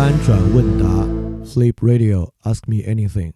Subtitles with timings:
[0.00, 0.86] 翻转问答
[1.44, 3.34] ，Sleep Radio，Ask me anything。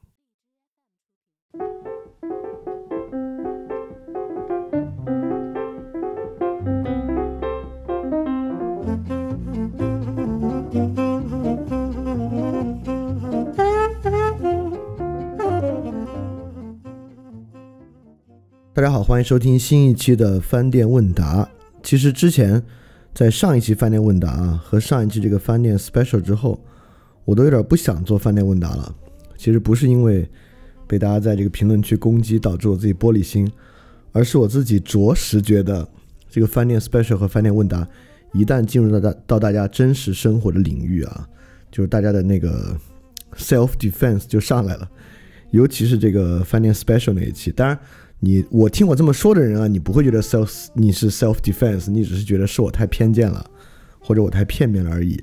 [18.73, 21.47] 大家好，欢迎收听新一期的翻店问答。
[21.83, 22.63] 其实之前
[23.15, 26.61] 在上一期饭店问答啊和上一期这个饭店 special 之后，
[27.25, 28.93] 我都有点不想做饭店问答了。
[29.37, 30.29] 其实不是因为
[30.89, 33.49] 被大家在这个评论区攻击导致我自己玻璃心，
[34.11, 35.89] 而是我自己着实觉得
[36.29, 37.87] 这个饭店 special 和饭店问答
[38.33, 41.29] 一旦进入到大到大家真实生活的领域啊，
[41.71, 42.77] 就是大家的那个
[43.37, 44.91] self defense 就上来了，
[45.51, 47.79] 尤其是这个饭店 special 那一期，当然。
[48.25, 53.45] 你我听我这么说的人啊，你不会觉得 self 你是 self defense，你只是觉得是我太偏见了，
[54.01, 55.21] 或者我太片面了而已。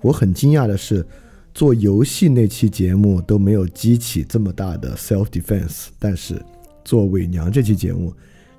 [0.00, 1.04] 我很惊讶的是，
[1.52, 6.40] 做游戏那期节目都没有激起这么大的 self defense，但是
[6.84, 8.14] 做伪娘这期节目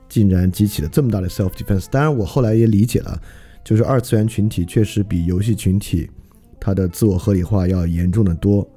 [0.10, 1.86] 竟然激起了这么大的 self defense。
[1.90, 3.22] 当然，我后来也理解了，
[3.64, 6.10] 就是二次元群体确实比游戏群体
[6.60, 8.70] 它的自我合理化要严重的多。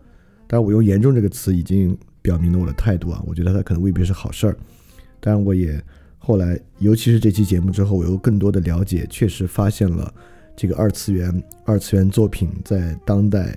[0.46, 4.56] 当然，我用严重这个词已经表明了我的态度啊，我觉得它可能未必是好事儿。
[5.20, 5.78] 当然，我也
[6.18, 10.12] 后来，尤其是这期节目之后，我有更多的了解，确实发现了
[10.56, 13.56] 这个二次元、二次元作品在当代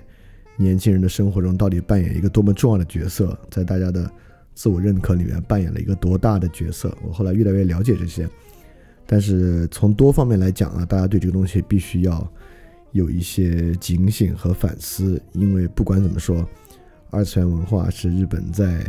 [0.56, 4.10] 年轻人的生活中到底扮演一个多么重要的角色，在大家的
[4.54, 6.96] 自我认可里面扮演了一个多大的角色。
[7.02, 8.28] 我后来越来越了解这些，
[9.06, 12.26] 但是从多方面来讲啊，大家对这个东西必须要
[12.92, 16.48] 有一些警醒和反思，因为不管怎么说，
[17.10, 18.84] 二次元文化是日本在。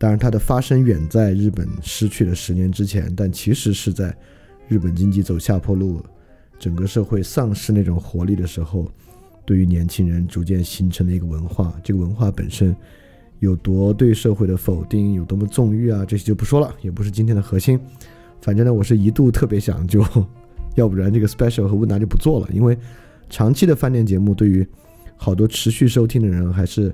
[0.00, 4.16] 当然，它的发生远在日本失去了十年之前，但其实是在
[4.66, 6.02] 日本经济走下坡路、
[6.58, 8.90] 整个社会丧失那种活力的时候，
[9.44, 11.78] 对于年轻人逐渐形成的一个文化。
[11.84, 12.74] 这个文化本身
[13.40, 17.78] 有多对社会的否定，有多么纵欲啊，这些就不说了，也不是今天的核心。
[18.40, 20.02] 反正呢，我是一度特别想就，
[20.76, 22.74] 要不然这个 special 和问答就不做了，因为
[23.28, 24.66] 长期的饭店节目对于
[25.18, 26.90] 好多持续收听的人还是。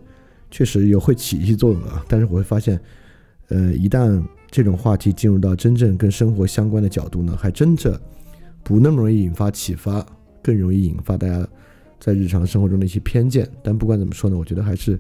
[0.51, 2.81] 确实有会起一些作用啊，但是我会发现，
[3.49, 8.01] 呃，一旦这种话题进入到真正跟生活相关的角度呢，还真的
[8.63, 10.07] 不那么容易引发启发，
[10.41, 11.47] 更容易引发大家
[11.99, 13.47] 在日常生活中的一些偏见。
[13.63, 14.99] 但不管怎么说呢，我觉得还是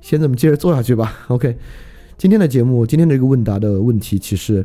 [0.00, 1.18] 先这么接着做下去吧。
[1.28, 1.56] OK，
[2.18, 4.64] 今天的节目，今天这个问答的问题，其实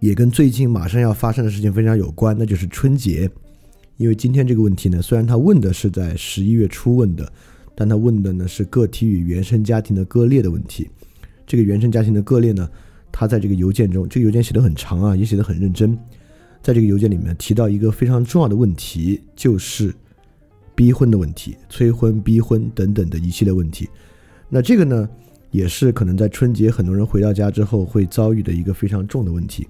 [0.00, 3.30] 也跟最近马上要发生的事情非常有关，那就是春节。
[3.96, 7.32] 因为今天这个问题呢，虽然他问的是在十一月初问的。
[7.74, 10.88] 但他问的呢是个体与原生家庭的割裂的问题。
[11.46, 12.68] 这个原生家庭的割裂呢，
[13.12, 15.98] 他在这个邮件中，这个邮件写的很长啊，也写的很认真。
[16.62, 19.94] 在这个邮件里面提到一个非常重要的问题，就是
[20.74, 23.88] 逼婚的问题、催婚、逼婚等等的一系列问题。
[24.48, 25.08] 那这个呢，
[25.50, 29.68] 也是可能在春节很多人回到家之后会遭遇的一个非常重的问题。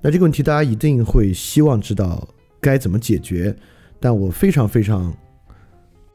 [0.00, 2.28] 那这个问题大家一定会希望知道
[2.60, 3.56] 该怎么解决，
[3.98, 5.12] 但我非常非常。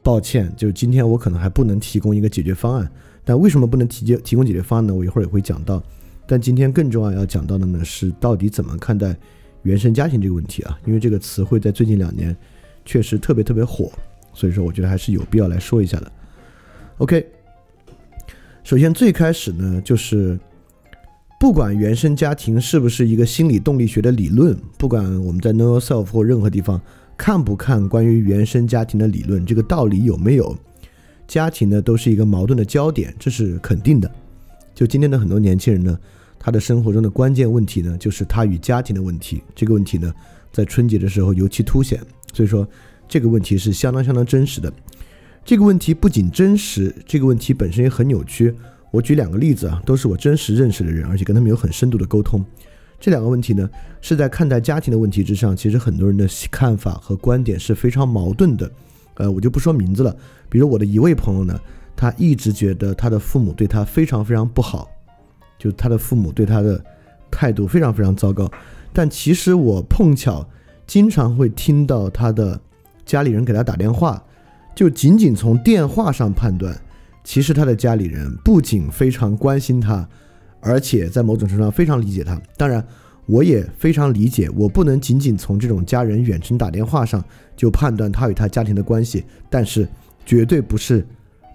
[0.06, 2.88] 抱歉，就今天我可能还不能提供一个解决方案。
[3.24, 4.94] 但为什么不能提解提供解决方案呢？
[4.94, 5.82] 我一会儿也会讲到。
[6.28, 9.16] 但今天更重要要讲到的呢，是到底怎么看待
[9.64, 10.78] 原生家庭这个问题啊？
[10.86, 12.36] 因为这个词汇在最近两年
[12.84, 13.90] 确实特别特别火，
[14.32, 16.12] 所以说我觉得还是有必要来说一下的。
[16.98, 17.26] OK，
[18.62, 20.38] 首先最开始呢，就是
[21.40, 26.80] 不管原生家庭是不是一个心理动力学的理论，不管我们在 Know Yourself 或任何地方。
[27.16, 30.56] 看不看关于原生家庭的理论，这个道理有没有？
[31.26, 34.10] 家庭呢，都是一个矛盾的焦点，这是肯定的。
[34.74, 35.98] 就今天的很多年轻人呢，
[36.38, 39.42] 他的生活中的关键问题呢，就是他与家庭的问题。
[39.54, 40.14] 这个问题呢，
[40.52, 42.00] 在春节的时候尤其凸显。
[42.32, 42.68] 所以说，
[43.08, 44.72] 这个问题是相当相当真实的。
[45.44, 48.54] 这个问题不仅真实，这个问题本身也很扭曲。
[48.90, 52.44] 我举两个例子啊，都是我真实认识的人，而且跟他们有很深度的沟通。
[52.98, 53.68] 这两个问题呢，
[54.00, 58.70] 是在看待家庭的问题之上，其实很多人的看法和观点是非常矛盾的。
[59.14, 60.14] 呃，我就不说名字了。
[60.48, 61.58] 比如我的一位朋友呢，
[61.94, 64.88] 他一直觉得他的父母对他非常非常不好，
[65.58, 66.82] 就他的父母对他的
[67.30, 68.50] 态度非常非常糟糕。
[68.92, 70.48] 但其实我碰巧
[70.86, 72.60] 经常会听到他的
[73.04, 74.22] 家里人给他打电话，
[74.74, 76.78] 就仅仅从电话上判断，
[77.24, 80.08] 其实他的家里人不仅非常关心他。
[80.66, 82.84] 而且在某种程度上非常理解他，当然，
[83.26, 87.24] 我也非常理解，我不能仅仅从这种家人远程打电话上
[87.56, 89.88] 就判断他与他家庭的关系，但是
[90.24, 91.06] 绝对不是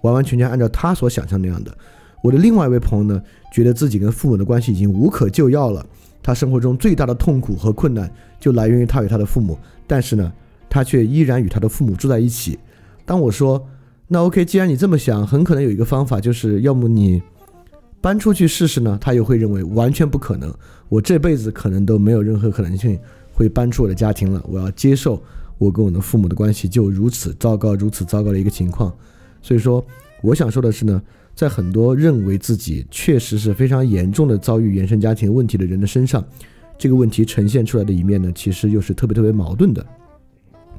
[0.02, 1.76] 完完全全按照他所想象那样的。
[2.22, 3.22] 我的另外一位朋友呢，
[3.52, 5.84] 觉得自己跟父母的关系已经无可救药了，
[6.22, 8.10] 他生活中最大的痛苦和困难
[8.40, 10.32] 就来源于他与他的父母，但是呢，
[10.70, 12.58] 他却依然与他的父母住在一起。
[13.04, 13.66] 当我说
[14.08, 17.22] 那 OK，既然你这么想，很可能有一个方法，就是要么你
[18.02, 20.52] 搬出去试试呢，他又会认为完全不可能，
[20.88, 22.98] 我这辈子可能都没有任何可能性
[23.32, 25.22] 会搬出我的家庭了，我要接受
[25.56, 28.92] 我跟我的父母的关系就如此糟糕、如此糟糕的一个情况。
[29.40, 29.82] 所以说，
[30.20, 31.00] 我想说的是呢，
[31.32, 36.22] 在很多认为自己确实是非常严重的遭遇原生家庭问题的人的身上，
[36.76, 39.86] 这个问题呈现出来的一面呢，其实又是特别特别矛盾的。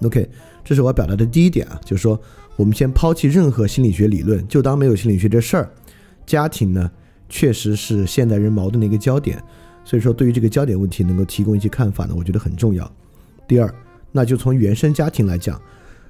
[0.02, 0.30] OK，
[0.62, 2.20] 这是我要表达的第一点啊，就是说，
[2.58, 5.72] 我们先抛弃任何心理学理论，就当没有心理学这事儿。
[6.26, 6.92] 家庭呢，
[7.34, 9.44] 确实是现代人矛盾的一个焦点，
[9.84, 12.90] 所以说对于这个焦点问题能够提供一些看法呢，我觉得很重要。
[13.48, 13.74] 第二，
[14.12, 15.60] 那就从原生家庭来讲，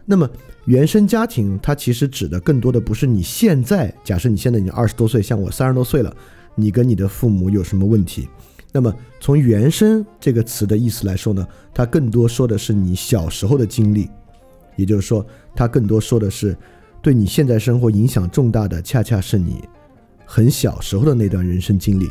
[0.05, 0.29] 那么
[0.65, 6.13] 原生家庭它其实指的更多的不是你现在，假设你现在已经二十多岁，像我三十多岁了，
[6.55, 8.27] 你跟你的父母有什么问题？
[8.73, 14.09] 那么，从“原生”这个词的意思来说呢，它更多说的是你小时候的经历，
[14.75, 15.25] 也就是说，
[15.55, 16.57] 它更多说的是
[17.01, 19.63] 对你现在生活影响重大的，恰恰是你
[20.25, 22.09] 很小时候的那段人生经历。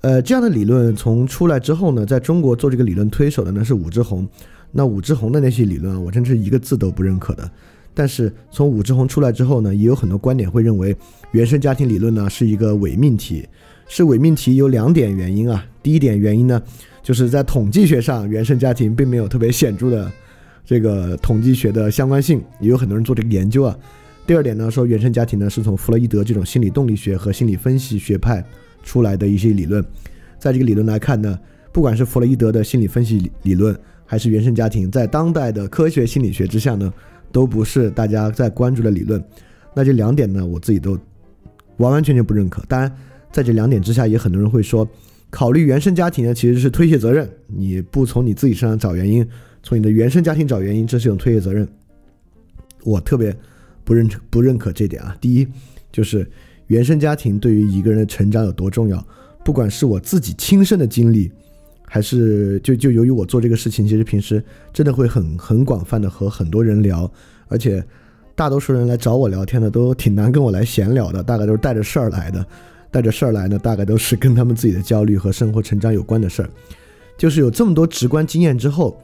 [0.00, 4.26] 呃，这样的理论从出来之后呢，在中国做这个理论推手的呢是武志红。
[4.70, 7.50] 那武志红的那些理论啊，我真是一个字都不认可的。
[7.94, 10.96] 但是从武志红出来之后呢，也有很多观点会认为
[11.32, 13.44] 原生家庭理论呢是一个伪命题。
[13.88, 15.66] 是伪命题有两点原因啊。
[15.82, 16.62] 第一点原因呢，
[17.02, 20.12] 就是在统计学上，原生家庭并没有特别显著的
[20.64, 23.74] 这个统计学的相关性，也有很多人做这个研究啊。
[24.28, 28.44] 第二点呢，说原生家庭呢是从弗洛伊德这种心理动力学和心理分析学派
[28.82, 29.82] 出来的一些理论。
[30.38, 31.38] 在这个理论来看呢，
[31.72, 36.92] 不管是弗洛伊德的心理分析理论，还是原生家庭，在当代的科学心理学之下呢，
[37.32, 39.24] 都不是大家在关注的理论。
[39.72, 40.90] 那这两点呢，我自己都
[41.78, 42.62] 完完全全不认可。
[42.68, 42.94] 当然。
[43.30, 44.88] 在这两点之下，也很多人会说，
[45.28, 47.28] 考虑原生家庭呢，其实是推卸责任。
[47.46, 49.24] 你不从你自己身上找原因，
[49.62, 51.68] 从你的原生家庭找原因，这是一种推卸责任。
[52.84, 53.36] 我特别
[53.88, 55.16] 不认不认可这点啊。
[55.18, 55.48] 第一，
[55.90, 56.30] 就是
[56.66, 59.02] 原生家庭对于一个人的成长有多重要，
[59.42, 61.32] 不管是我自己亲身的经历，
[61.86, 64.44] 还是就就由于我做这个事情，其实平时
[64.74, 67.10] 真的会很很广泛的和很多人聊，
[67.48, 67.82] 而且
[68.34, 72.44] 大多数人来找我聊天的都挺难跟我来闲聊的，大概都是带着事儿来的。
[72.90, 76.50] 带着事儿来呢，大概都是跟他们自己的焦虑和生活成长有关的事儿。
[77.16, 78.98] 就是有这么多直观经验之后，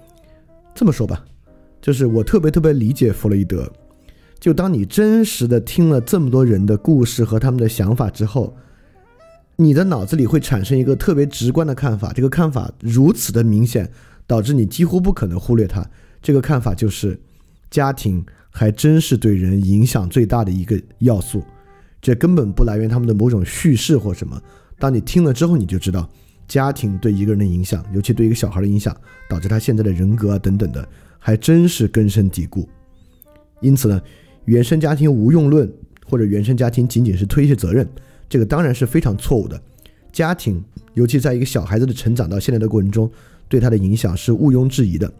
[0.75, 1.25] 这么说吧，
[1.81, 3.71] 就是我特别特别理解弗洛伊德。
[4.45, 8.55] 就当你真实的听了这么多人的故事和他们的想法之后，
[9.57, 12.13] 你的脑子里会产生一个特别直观的看法。
[12.13, 13.91] 这个看法如此的明显，
[14.27, 15.83] 导致你几乎不可能忽略它。
[16.21, 17.19] 这个看法就是，
[17.71, 21.43] 家庭还真是对人影响最大的一个要素。
[22.03, 24.39] 这根本不来源他们的某种叙事或什么。
[24.79, 26.07] 当你听了之后，你就知道
[26.47, 28.95] 家庭对一个人的影响，尤其对一个小孩的影响，
[29.27, 30.87] 导致他现在的人格啊等等的，
[31.19, 32.69] 还真是根深蒂固。
[33.61, 33.99] 因此呢，
[34.45, 35.71] 原生家庭无用论
[36.07, 37.89] 或者原生家庭仅仅是推卸责任，
[38.29, 39.61] 这个当然是非常错误的。
[40.13, 40.63] 家庭，
[40.93, 43.11] 尤其在一个小孩子的成长到现在的过程中，
[43.49, 45.13] 对他的影响是毋庸置疑的。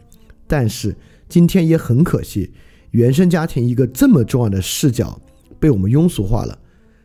[0.47, 0.95] 但是
[1.27, 2.51] 今天也很可惜，
[2.91, 5.19] 原生家庭一个这么重要的视角
[5.59, 6.57] 被我们庸俗化了。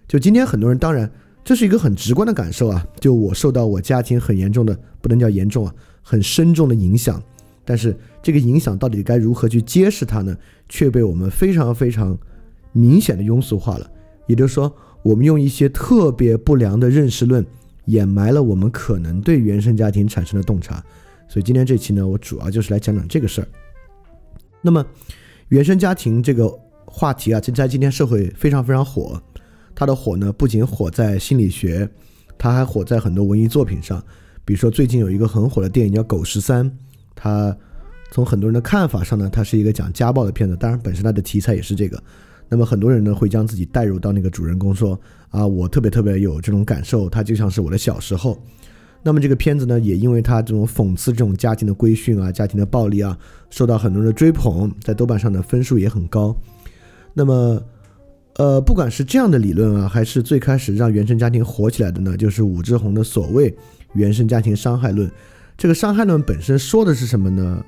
[0.06, 1.10] 就今天很多人，当然
[1.42, 2.86] 这是一个很直观的感受啊。
[3.00, 7.20] 就我受到我家庭很严重的，不能叫严重啊，很深重的影响。
[7.64, 10.36] 但是这个影响到底该如何去揭示它呢？
[10.70, 12.18] 却被我们非常非常
[12.72, 13.90] 明显的庸俗化了。
[14.26, 17.44] 也就是说，我们用一些特别不良的认识论
[17.84, 20.82] 掩埋了我们可能对原生家庭产生的洞察。
[21.28, 23.48] 所以今天这期呢，我主要就是来讲讲这个事儿。
[24.62, 24.84] 那么，
[25.48, 26.48] 原生家庭这个
[26.86, 29.20] 话题啊，在今天社会非常非常火。
[29.74, 31.88] 它的火呢，不仅火在心理学，
[32.36, 34.02] 它还火在很多文艺作品上。
[34.44, 36.68] 比如说，最近有一个很火的电影叫《狗十三》，
[37.14, 37.56] 它
[38.10, 40.56] 从很多人的看法上呢，它是一个讲家暴的片子。
[40.56, 42.02] 当然，本身它的题材也是这个。
[42.48, 44.98] 那么很多人呢，会将自己带入到那个主人公，说
[45.30, 48.36] 啊，我特别特别有这种感受，他就像是我的小时候。
[49.02, 53.16] 那么这个片子呢，也因为它这种讽刺这种家庭的规训啊、家庭的暴力啊，
[53.48, 56.36] 受到很多人的追捧，在豆瓣上的分数也很高。
[57.14, 57.62] 那么。
[58.36, 63.54] 呃，不管是这样的理论啊，还是最开始让原生家庭火起来的呢，就是武志红的所谓
[63.92, 65.10] 原生家庭伤害论。
[65.58, 67.62] 这个伤害论本身说的是什么呢？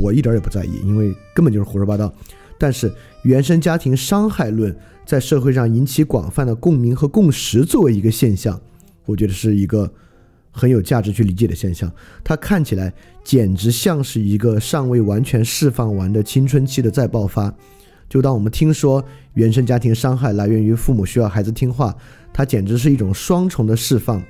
[0.00, 2.12] 我一点也不在意，因为根本就是胡说八道。
[2.58, 2.90] 但是
[3.22, 4.74] 原生家庭伤害论
[5.04, 8.60] 在社会上引起广泛的共鸣和共识，作为一个现象，
[9.04, 9.90] 我觉得是一个
[10.50, 11.90] 很有价值去理解的现象。
[12.24, 17.54] 它看起来简直像是一个尚未完全释放完的青春期的再爆发。
[18.08, 21.94] 就当我们听说原生家庭伤害来源于父母需要孩子听话，
[22.32, 24.22] 它简直是一种双重的释放。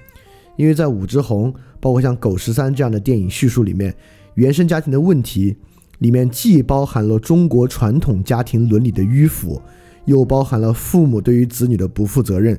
[0.57, 3.95] 因为在武之红，包括像《狗十三》这样的电影叙述里面，
[4.37, 5.57] 原生家庭的问题
[5.99, 9.61] 里面既包含了中国传统家庭伦理的迂腐，
[10.05, 12.59] 又包含了父母对于子女的不负责任。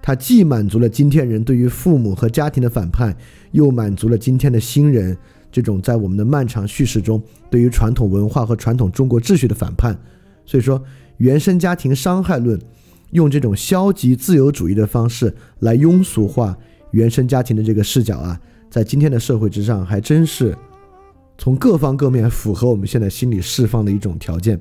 [0.00, 3.16] 它既满足了今天人对于父母和家庭的反叛，
[3.50, 5.16] 又满足了今天的新人
[5.50, 9.98] 这种在我们的漫长叙事中对于传统文化和传统中国秩序的反叛。
[10.44, 10.80] 所以说，
[11.16, 12.56] 原生家庭伤害论
[13.10, 16.56] 用这种消极自由主义的方式来庸俗化
[16.92, 18.40] 原生家庭的这个视角啊，
[18.70, 20.56] 在今天的社会之上，还真是
[21.38, 24.60] 从各方各面符合我们现在心理释放的一种条件。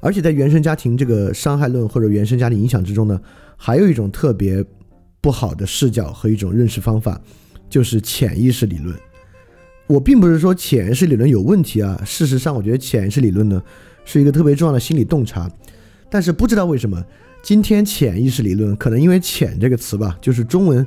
[0.00, 3.20] 而且在原生家庭这个伤害论或者原生家庭影响之中呢，
[3.56, 4.64] 还有一种特别
[5.20, 7.20] 不好的视角和一种认识方法，
[7.70, 8.92] 就是潜意识理论。
[9.86, 13.62] 我并不是说潜意识理论有问题啊，事实上，我觉得潜意识理论呢
[14.04, 15.48] 是一个特别重要的心理洞察。
[16.10, 17.00] 但是不知道为什么，
[17.40, 20.84] 今天潜意识理论可能因为“潜”这个词吧，就是中文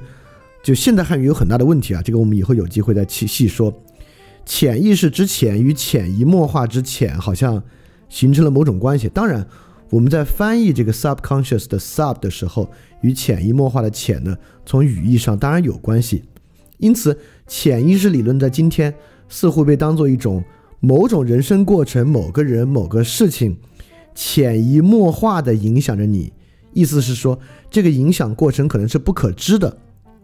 [0.61, 2.01] 就现代汉语有很大的问题啊。
[2.01, 3.73] 这个我们以后有机会再细细说。
[4.45, 7.63] 潜意识之潜与潜移默化之潜，好像。
[8.07, 9.09] 形成了某种关系。
[9.09, 9.45] 当然，
[9.89, 12.69] 我们在翻译这个 subconscious 的 sub 的时候，
[13.01, 16.23] 与潜移默化的潜呢，从语义上当然有关系。
[16.77, 18.93] 因此，潜意识理论在今天
[19.27, 20.41] 似乎被当做一种
[20.79, 23.57] 某种人生过程、某个人、某个事情
[24.13, 26.31] 潜移默化的影响着你。
[26.71, 27.37] 意思是说，
[27.71, 29.75] 这个影响过程可能是不可知的，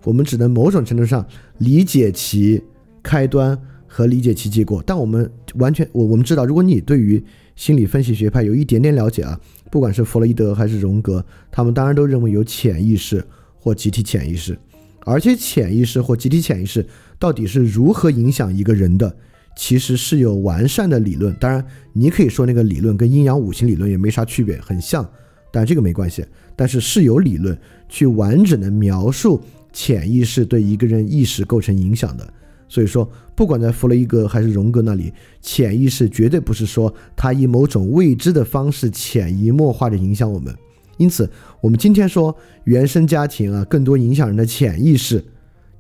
[0.04, 1.26] 我们只能某种程度上
[1.58, 2.64] 理解其
[3.02, 3.60] 开端
[3.94, 4.82] 和理解其结果。
[4.86, 7.22] 但我们完全，我我们知道，如果你对于
[7.58, 9.38] 心理分析学派有一点点了解啊，
[9.70, 13.22] 不管是弗洛伊德还是荣格，他们当然都认为有潜意识
[13.60, 14.58] 或集体潜意识，
[15.02, 16.86] 而且潜意识或集体潜意识
[17.20, 19.14] 到底是如何影响一个人的，
[19.58, 21.36] 其实是有完善的理论。
[21.36, 25.08] 当然，你可以说那个理论跟阴阳五行理论也没啥区别，很像，
[25.52, 26.26] 但这个没关系。
[26.56, 27.58] 但是是有理论
[27.90, 29.42] 去完整的描述
[29.74, 32.34] 潜意识对一个人意识构成影响的。
[32.72, 35.12] 所以说，不管在弗洛伊德还是荣格那里，
[35.42, 40.56] 潜意识绝对不是说他以某种未知的方式潜移默化的影响我们。
[40.96, 45.22] 因此，我们今天说原生家庭啊，更多影响人的潜意识，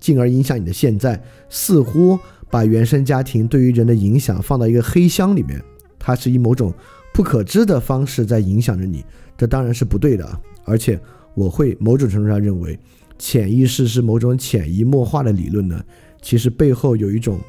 [0.01, 2.19] 进而影响你的现在，似乎
[2.49, 5.63] 把原生家庭对于人的影响放到一个黑箱里面，
[5.97, 6.73] 它是以某种
[7.13, 9.01] 不可知的方式在影响着你。
[9.37, 10.27] 这当然是不对的。
[10.65, 10.99] 而且，
[11.35, 12.77] 我会某种程度上认为，
[13.17, 15.81] 潜意识是某种潜移默化的理论呢。
[16.21, 17.39] 其实背后有一种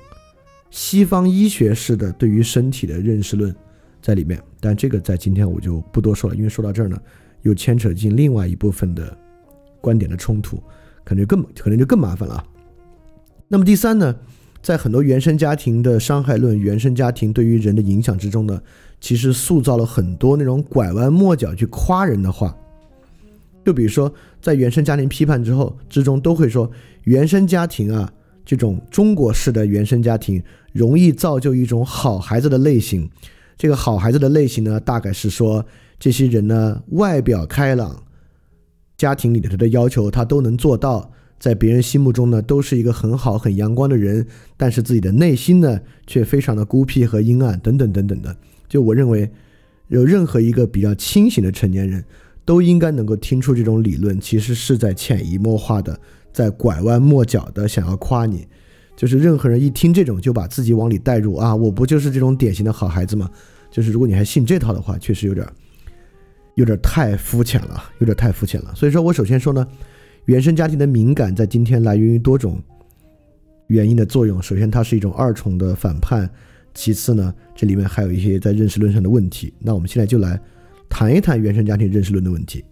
[0.71, 3.55] 西方医学式的对于身体的认识论
[4.01, 6.99] 在里面，但这个在今天我就不多说了，因为说到这儿呢，
[7.43, 9.17] 又牵扯进另外一部分的
[9.81, 10.63] 观点的冲突，
[11.05, 12.43] 可能就更可能就更麻烦了。
[13.49, 14.17] 那么第三呢，
[14.63, 18.61] 在很多原生家庭的伤害论、原生家庭对于人的影响之中呢，
[18.99, 22.57] 其实塑造了很多那种拐弯抹角去夸人的话，
[23.65, 26.71] 就比如说在原生家庭批判之后之中都会说
[27.05, 28.11] 原生家庭啊。
[28.45, 33.09] 这种中国式的原生家庭容易造就一种好孩子的类型。
[33.57, 35.65] 这个好孩子的类型呢，大概是说
[35.99, 38.03] 这些人呢外表开朗，
[38.97, 48.37] 家庭里头的要求他都能做到，在别人心目中呢都是一个很好很阳光的人，但是自己的内心呢却非常的孤僻和阴暗等等等等的。
[48.69, 49.31] 就我认为，
[49.89, 52.05] 有任何一个比较清醒的成年人
[52.45, 56.01] 都应该能够听出这种理论其实是在潜移默化的。
[56.33, 58.47] 在拐弯抹角的想要夸你，
[58.97, 61.55] 就是任何人一听这种就把自己往里带入啊！
[61.55, 63.31] 我不就是这种典型的好孩子吗？
[63.71, 65.47] 就是如果你还信这套的话，确实有点，
[66.55, 68.73] 有点太肤浅了，有点太肤浅了。
[68.75, 69.67] 所以说我首先说呢，
[70.27, 72.63] 原生家庭的敏感在今天来源于多种
[73.69, 74.43] 原因的作用。
[74.43, 76.27] 首先，它是一种二重的反叛；
[76.75, 79.53] 其次呢，这里面还有一些在认识论上的问题。
[79.59, 80.39] 那我们现在就来
[80.89, 82.63] 谈一谈原生家庭认识论的问题。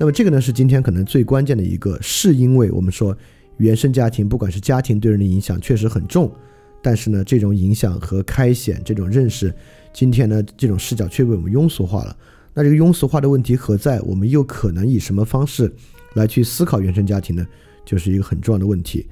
[0.00, 3.14] 那么这个呢是今天可能最关键的一个，是因为我们说
[3.58, 6.32] 原生家庭，不管是家庭对人的影响确实很重，
[6.80, 9.54] 但是呢这种影响和开显这种认识，
[9.92, 12.16] 今天呢这种视角却被我们庸俗化了。
[12.54, 14.00] 那这个庸俗化的问题何在？
[14.00, 15.70] 我们又可能以什么方式
[16.14, 17.46] 来去思考原生家庭呢？
[17.84, 19.06] 就是一个很重要的问题。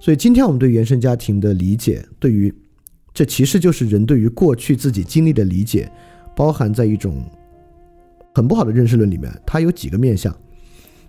[0.00, 2.50] 所以今天我们对原生家庭的理解，对于
[3.12, 5.92] 这其实就是人对于过去自己经历的理解，
[6.34, 7.22] 包含在一种。
[8.34, 10.34] 很不好的认识论里面，它有几个面相。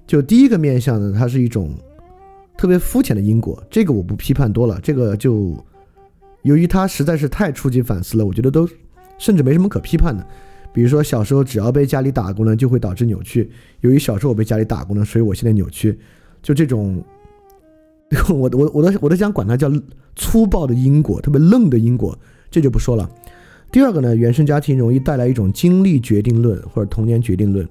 [0.06, 1.74] 就第一个面相呢，它是一种
[2.58, 4.80] 特别肤浅的因果，这个我不批判多了。
[4.82, 5.56] 这个就
[6.42, 8.68] 由于它实在是太触及反思了，我觉得都
[9.18, 10.26] 甚至没什么可批判的。
[10.74, 13.50] 比如说小时候只要被家里打过呢，就会导致扭曲。
[13.82, 15.98] 由于小时候我被家里打过呢，所以我现在扭曲。
[16.42, 17.02] 就这种，
[18.28, 19.72] 我我我都我都想管它叫
[20.16, 22.18] 粗暴的因果，特别愣的因果，
[22.52, 23.10] 这就不说了。
[23.74, 27.68] 第二个呢，原生家庭容易带来一种经历决定论或者童年决定论，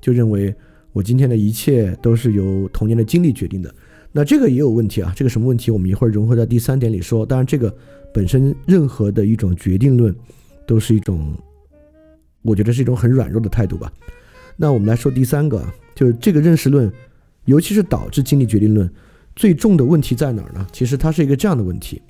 [0.00, 0.52] 就认为
[0.92, 3.72] 我今天的一切都是由童年的经历决定的。
[4.10, 5.70] 那这个也有问题啊，这个什么问题？
[5.70, 7.24] 我们一会儿融合在第三点里说。
[7.24, 7.72] 当然，这个
[8.12, 10.12] 本身任何的一种决定论，
[10.66, 11.32] 都是一种，
[12.42, 13.92] 我觉得是一种很软弱的态度吧。
[14.56, 16.92] 那我们来说第三个，就是这个认识论，
[17.44, 18.90] 尤其是导致经历决定论
[19.36, 20.66] 最重的问题在哪儿呢？
[20.72, 22.02] 其实它是一个这样的问题。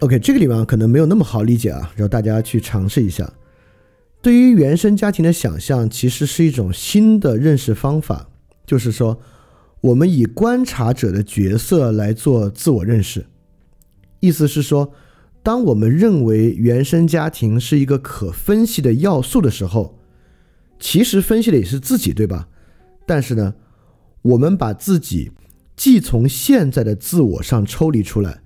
[0.00, 3.32] OK，这个地方可能没有那么好理解啊，让大家去尝试一下。
[4.22, 8.28] 对于原生家庭的想象，其实是一种新的认识方法，
[8.66, 9.20] 就是说。
[9.80, 13.26] 我们以观察者的角色来做自我认识，
[14.18, 14.92] 意思是说，
[15.40, 19.96] 当我们认为原生家庭是一个可分析的要素的时候，
[20.80, 22.48] 其实分析的也是自己，对吧？
[23.06, 23.54] 但是呢，
[24.22, 25.30] 我们把自己
[25.76, 28.42] 既从现在的自我上抽离出来，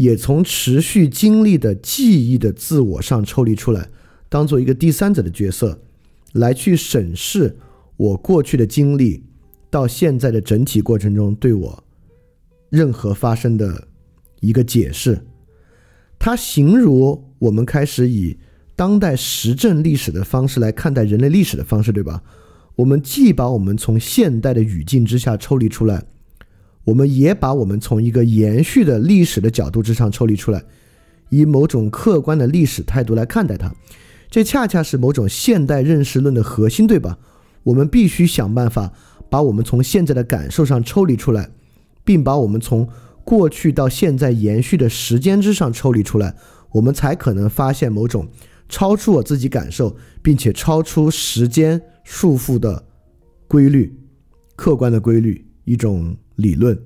[0.00, 3.90] 也从持续经历的记忆的自我上抽离出来，
[4.30, 5.78] 当做一个第三者的角色，
[6.32, 7.58] 来去审视
[7.98, 9.24] 我过去的经历。
[9.68, 11.84] 到现在的整体过程中，对我
[12.70, 13.88] 任何发生的
[14.40, 15.20] 一个解释，
[16.18, 18.38] 它形如我们开始以
[18.74, 22.22] 当代实证历史的方式来看待人类历史的方式，对吧？
[22.74, 26.02] 我们既把我们从现代的语境之下抽离出来，
[26.84, 30.64] 我们也把我们从一个延续的历史的角度之上抽离出来，
[31.28, 33.74] 以某种客观的历史态度来看待它。
[34.28, 37.18] 这恰恰是某种现代认识论的核心，对吧？
[37.64, 38.92] 我们必须想办法。
[39.30, 41.50] 把我们从现在的感受上抽离出来，
[42.04, 42.88] 并把我们从
[43.22, 46.34] 过去到现在延续的时间之上抽离出来，
[46.72, 48.26] 我们才可能发现某种
[48.68, 52.84] 超出我自己感受，并且超出时间束缚的
[53.46, 53.96] 规律，
[54.56, 56.78] 客观的规律，一种理论。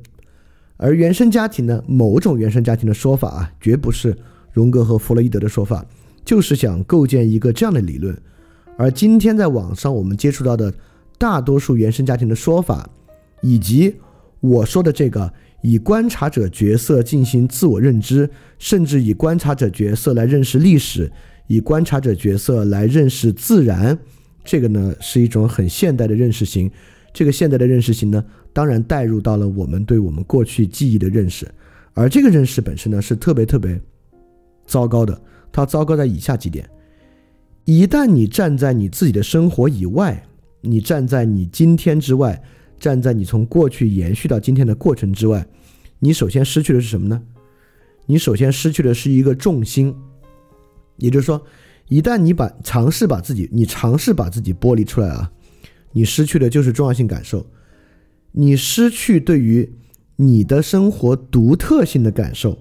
[0.76, 4.16] 而原生家庭呢，某种原生家庭的说法啊，绝不是
[4.52, 5.87] 荣格和弗洛伊德的说法，
[6.25, 8.16] 就是想构建一个这样的理论。
[8.76, 10.75] 而今天在网上我们接触到的。
[11.16, 12.90] 大多数原生家庭的说法，
[13.40, 13.94] 以及
[14.40, 15.32] 我说的这个
[15.62, 21.11] 以观察者角色进行自我认知，甚至以观察者角色来认识历史，
[21.46, 23.96] 以观察者角色来认识自然，
[24.44, 26.68] 这个呢是一种很现代的认识型。
[27.12, 28.22] 这个现代的认识型呢，
[28.55, 31.47] 当然带入到了我们对我们过去记忆的认识，
[31.93, 33.79] 而这个认识本身呢是特别特别
[34.64, 35.21] 糟糕的。
[35.53, 36.67] 它糟糕在以下几点：
[37.67, 40.25] 一旦你站在你自己的生活以外。
[40.67, 42.43] 你站在你今天之外，
[42.81, 45.47] 站在你从过去延续到今天的过程之外，
[45.99, 47.21] 你首先失去的是什么呢？
[48.07, 49.95] 你首先失去的是一个重心，
[50.97, 51.45] 也就是说，
[51.88, 55.31] 一旦你把尝试把自己，你尝试把自己剥离出来啊，
[55.93, 57.47] 你失去的就是重要性感受，
[58.35, 59.73] 你失去对于
[60.16, 62.59] 你的生活独特性的感受，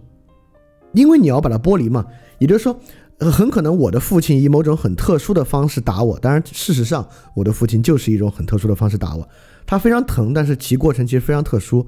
[0.93, 2.05] 因为你要把它剥离嘛，
[2.39, 2.79] 也就是说。
[3.19, 9.25] 呃很可能我的父亲以某种很特殊的方式打我，当然，事实上我的父亲就是一种很特殊的方式打我。
[9.67, 11.85] 他非常疼，但是其过程其实非常特殊。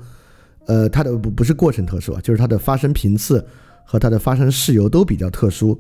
[0.68, 3.46] 呃，他的不不是过程特殊啊，就是它的发生频次
[3.84, 5.78] 和它的发生事由都比较特殊。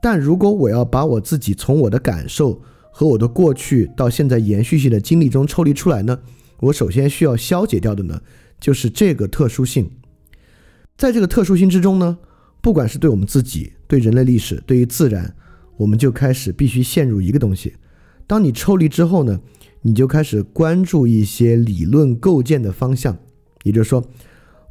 [0.00, 2.60] 但如果我要把我自己从我的感受
[2.92, 6.18] 和我的过去到现在延续性的经历中抽离出来呢，
[6.60, 8.20] 我首先需要消解掉的呢，
[8.60, 9.90] 就是这个特殊性。
[10.96, 12.18] 在这个特殊性之中呢。
[12.62, 15.36] 不管是对我们自己、对人类历史、对于自然，
[15.76, 17.74] 我们就开始必须陷入一个东西。
[18.26, 19.40] 当你抽离之后呢，
[19.82, 23.16] 你就开始关注一些理论构建的方向。
[23.62, 24.04] 也就是说，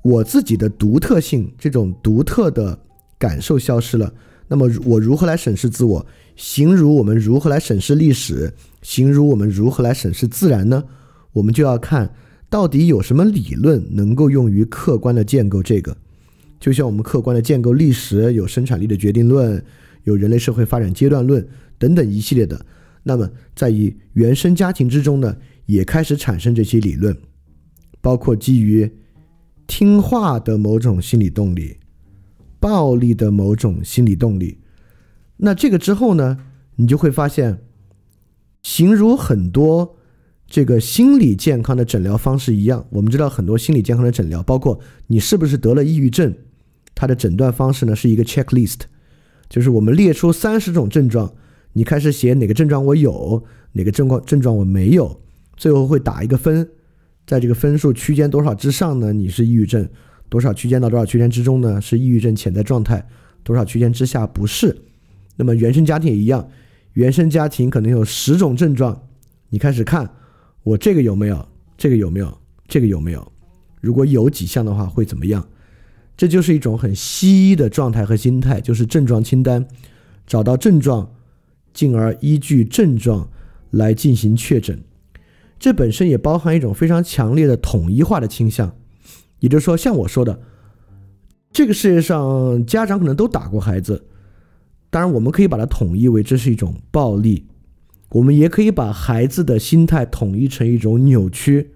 [0.01, 2.77] 我自己的独特性、这种独特的
[3.17, 4.13] 感受消失了。
[4.49, 6.05] 那么我如何来审视自我？
[6.35, 8.53] 形如我们如何来审视历史？
[8.81, 10.83] 形如我们如何来审视自然呢？
[11.35, 12.13] 我们就要看
[12.49, 15.97] 到底有什么理论能够用于客观的建构这个。
[16.61, 19.61] 就像我们客观的建构历史，有生产力的决定论，
[20.05, 21.45] 有人类社会发展阶段论
[21.77, 22.65] 等等一系列的。
[23.03, 27.15] 那么，在于原生家庭之中呢，也开始产生这些理论，
[27.99, 28.89] 包括基于
[29.67, 31.77] 听话的某种心理动力、
[32.61, 34.59] 暴力的某种心理动力。
[35.37, 36.37] 那这个之后呢，
[36.77, 37.59] 你就会发现，
[38.63, 39.97] 形如很多。
[40.55, 46.33] 这个心理健康的诊疗方式一样，我们知道很多心理健康的诊疗，包括你是不是得了抑郁症，
[46.95, 48.77] 它的诊断方式呢是一个 checklist，
[49.49, 51.33] 就是我们列出三十种症状，
[51.73, 55.19] 你开始写哪个症状我有，哪个症状症状我没有，
[55.57, 56.65] 最后会打一个分，
[57.27, 59.83] 在这个分数区间多少之上呢，你是抑郁症；
[60.29, 63.01] 多少区间到多少区间之中呢，是抑郁症潜在状态；
[63.43, 64.73] 多少区间之下不是。
[65.35, 66.47] 那么原生家庭也一样，
[66.93, 69.03] 原生家庭可能有十种症状，
[69.49, 70.09] 你开始看。
[70.65, 71.47] 我这个有没有？
[71.77, 72.35] 这个有没有？
[72.67, 73.31] 这个有没有？
[73.79, 75.47] 如果有几项的话，会怎么样？
[76.17, 79.63] 这就是一种很西医的状态和心态，就是症状清单，
[80.25, 81.07] 找到症状，
[81.71, 83.29] 进而依据症状
[83.69, 84.81] 来进行确诊。
[85.59, 88.75] 这本身也包含一种非常强烈的统一化的倾向。
[89.39, 90.39] 也就是说，像我说的，
[91.51, 94.03] 这个世界上家长可能都打过孩子，
[94.89, 97.45] 当然我们可以把它统一为这是一种暴力，
[98.15, 101.71] 我们也可以把孩子的心态统一成一种扭曲。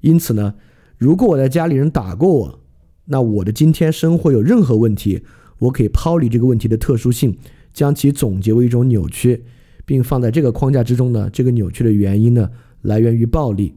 [0.00, 0.54] 因此呢，
[0.96, 2.60] 如果我在家里人打过我，
[3.06, 5.22] 那我的今天生活有任何问题，
[5.58, 7.36] 我可以抛离这个问题的特殊性，
[7.72, 9.42] 将其总结为一种扭曲，
[9.84, 11.28] 并放在这个框架之中呢？
[11.32, 12.50] 这个扭曲的原因呢，
[12.82, 13.74] 来源于暴力。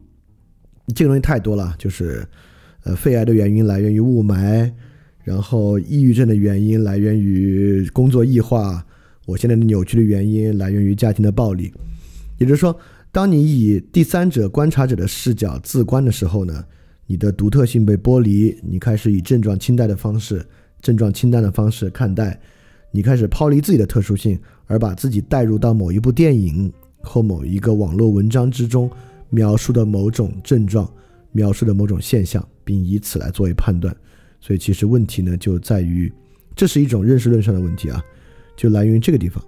[0.93, 2.27] 这个东西太多了，就是，
[2.83, 4.71] 呃，肺癌的原因来源于雾霾，
[5.23, 8.85] 然后抑郁症的原因来源于工作异化，
[9.25, 11.71] 我现在的扭曲的原因来源于家庭的暴力。
[12.37, 12.77] 也就是说，
[13.11, 16.65] 当你以第三者观察者的视角自观的时候呢，
[17.05, 20.45] 你的独特性被剥离，你开始以症状清淡的方式、
[20.81, 22.39] 症状清淡的方式看待，
[22.91, 28.89] 你开始抛离自己的特殊性，而把自己带入到某一部电影或某一个网络文章之中。
[29.33, 30.93] 描述的某种症状，
[31.31, 33.95] 描述的某种现象，并以此来作为判断，
[34.41, 36.11] 所以其实问题呢就在于，
[36.53, 38.03] 这是一种认识论上的问题啊，
[38.61, 39.43] 就来源于这个地方。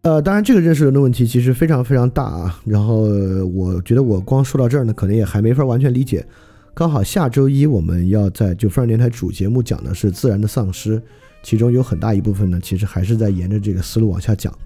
[0.00, 2.58] 呃，当然这个认识论的问题其实非常非常大啊。
[2.64, 3.02] 然后
[3.44, 6.24] 我觉得我光说到这儿呢，可能也还没法完全理解。
[6.72, 11.02] 刚好下周一我们要在就范儿电台主节目讲的是自然的丧失，
[11.42, 14.56] 其中有很大一部分呢，其实还是在沿着这个思路往下讲。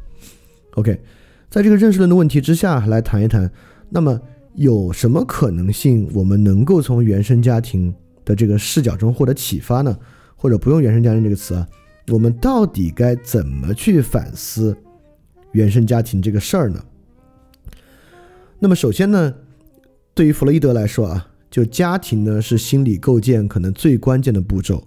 [0.75, 0.97] OK，
[1.51, 3.51] 在这个认识论的问题之下来谈一谈。
[3.89, 4.21] 那么
[4.55, 7.93] 有什么可能性，我们能够从原生家庭
[8.25, 9.97] 的这个视角中获得启发呢？
[10.37, 11.67] 或者不用“原生家庭”这个词啊，
[12.11, 14.77] 我们到底该怎么去反思
[15.53, 16.85] 原生家庭这个事儿呢？
[18.59, 19.35] 那么首先呢，
[20.13, 24.87] 对于弗洛伊德来说啊，就家庭呢是心理构建可能最关键的步骤，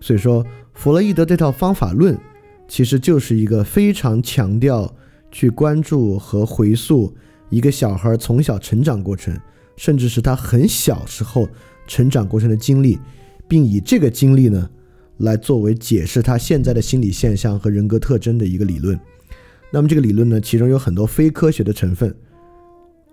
[0.00, 2.18] 所以说弗洛伊德这套方法论
[2.66, 4.94] 其实就是一个非常强调
[5.30, 7.14] 去关注和回溯。
[7.50, 9.34] 一个小孩从小成长过程，
[9.76, 11.48] 甚至是他很小时候
[11.86, 12.98] 成长过程的经历，
[13.48, 14.68] 并以这个经历呢，
[15.18, 18.98] 来作为解释他现在的心理现象和人格特征的一个理论。
[19.70, 22.14] 那么这个理论呢，其中有很多非科学的成分。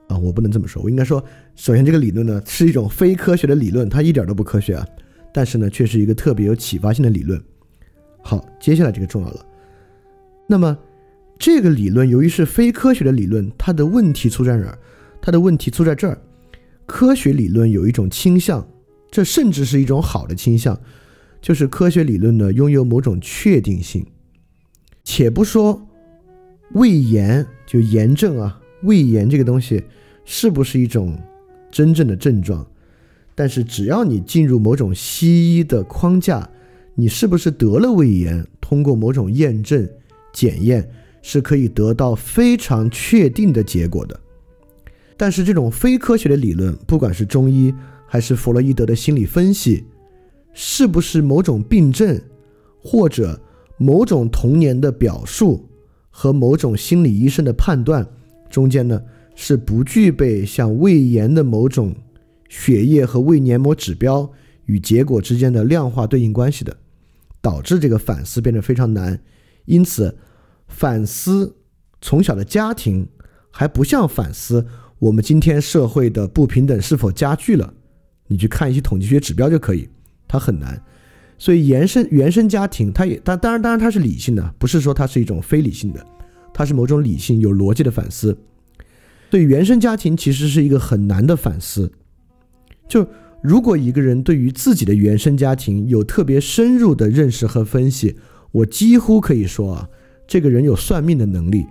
[0.07, 1.23] 啊，我不能这么说，我应该说，
[1.55, 4.87] 首先这个理论呢是一种非科学的理论，它一点都不科学啊。
[5.33, 7.41] 但是呢，却是一个特别有启发性的理论。
[8.23, 9.45] 好，接下来这个重要了。
[10.47, 10.77] 那么。
[11.37, 14.79] 这个理论由于是非科学的理论，它的问题出在哪儿？
[15.21, 16.17] 它的问题出在这儿。
[16.85, 18.65] 科学理论有一种倾向，
[19.11, 20.79] 这甚至是一种好的倾向，
[21.45, 24.03] 就是科学理论呢拥有某种确定性。
[25.03, 25.79] 且不说
[26.71, 29.84] 胃炎就炎症啊，胃炎这个东西
[30.23, 31.15] 是不是一种
[31.69, 32.65] 真正的症状？
[33.36, 36.49] 但是只要你进入某种西医的框架，
[36.95, 38.43] 你是不是得了胃炎？
[38.60, 39.88] 通过某种验证
[40.34, 40.89] 检验。
[41.27, 44.19] 是可以得到非常确定的结果的，
[45.17, 47.73] 但是这种非科学的理论，不管是中医
[48.05, 49.84] 还是弗洛伊德的心理分析，
[50.55, 52.19] 是不是某种病症，
[52.81, 53.39] 或者
[53.77, 55.69] 某种童年的表述
[56.09, 58.07] 和某种心理医生的判断
[58.49, 58.99] 中间呢，
[59.35, 61.93] 是不具备像胃炎的某种
[62.49, 64.27] 血液和胃黏膜指标
[64.65, 66.75] 与结果之间的量化对应关系的，
[67.41, 69.21] 导致这个反思变得非常难，
[69.65, 70.17] 因此。
[70.67, 71.55] 反思
[72.01, 73.07] 从小的家庭，
[73.51, 74.65] 还不像反思
[74.97, 77.71] 我们今天社会的不平等是否加剧了。
[78.25, 79.87] 你去看一些统计学指标就可以，
[80.37, 80.81] 它很难。
[81.37, 86.05] 所以原生原生家庭，它也当当然当然它是理性的，不是说它是一种非理性的，
[86.53, 88.37] 它是某种理性有逻辑的反思。
[89.29, 91.91] 对原生家庭其实是一个很难的反思。
[92.87, 93.07] 就
[93.41, 98.15] 如果一个人对于自己的原生家庭有特别深入的认识和分析，
[98.51, 99.89] 我几乎可以说啊。
[100.27, 101.67] 这个人有算命的能力，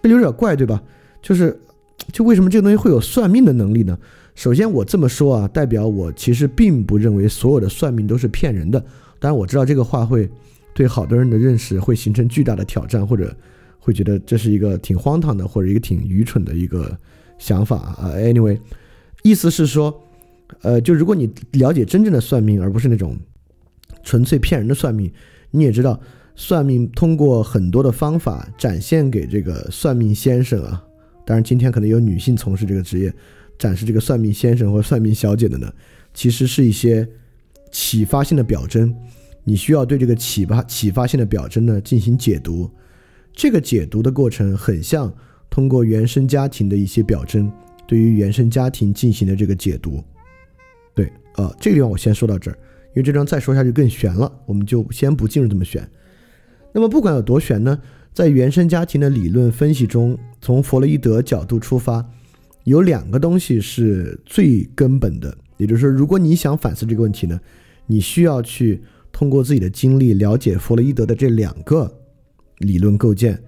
[0.00, 0.80] 这有点怪，对吧？
[1.20, 1.58] 就是，
[2.12, 3.98] 就为什么这个东西会有算命的能力呢？
[4.36, 8.78] 首先，我这么说啊，代表我其实并不认为所有的算命都是骗人的。
[9.18, 10.30] 当然，我知道这个话会
[10.74, 13.34] 对好多人的认识会形成巨大的挑战，或者
[13.80, 16.96] 会觉得这是一个挺荒唐的，或者一个挺愚蠢的一个
[17.38, 18.12] 想法啊。
[18.16, 18.60] Anyway，
[19.22, 20.02] 意思是说，
[20.60, 23.16] 呃，就如果你了解真正的算命，而不是那种
[24.04, 25.10] 纯粹骗人的算命，
[25.50, 25.98] 你也知道。
[26.38, 30.84] 算命通过很多的方法展现给这个算命先生啊，
[31.24, 33.10] 当然今天可能有女性从事这个职业，
[33.58, 35.72] 展示这个算命先生或算命小姐的呢，
[36.12, 37.08] 其实是一些
[37.70, 38.94] 启发性的表征，
[39.44, 42.70] 你需要对这个启发启发性的表征呢进行解读，
[43.32, 45.12] 这个解读的过程很像
[45.50, 47.50] 通过原生家庭的一些表征，
[47.86, 50.02] 对于原生家庭进行的这个解读。
[50.94, 52.54] 对，呃，这个地方我先说到这儿，
[52.94, 55.86] 因为这张再说下去更悬了，我们就先不进入这么悬。
[56.72, 57.78] 那么不管有多悬呢，
[58.12, 62.04] 在原生家庭的理论分析中，从弗洛伊德角度出发，
[62.66, 67.40] 有两个东西是最根本的，也就是说，如果你想反思这个问题呢，
[67.86, 72.00] 你需要去通过自己的经历了解弗洛伊德的这两个
[72.58, 73.40] 理论构建，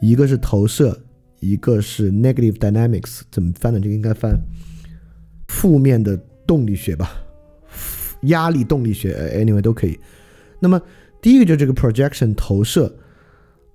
[0.00, 1.00] 一个是投射，
[1.38, 3.78] 一个是 negative dynamics，怎么翻呢？
[3.78, 4.36] 这个应该翻
[5.46, 7.12] 负面的动力学吧，
[8.22, 9.96] 压力动力学，anyway 都可以。
[10.58, 10.82] 那么
[11.22, 12.92] 第一个就是这个 projection 投射，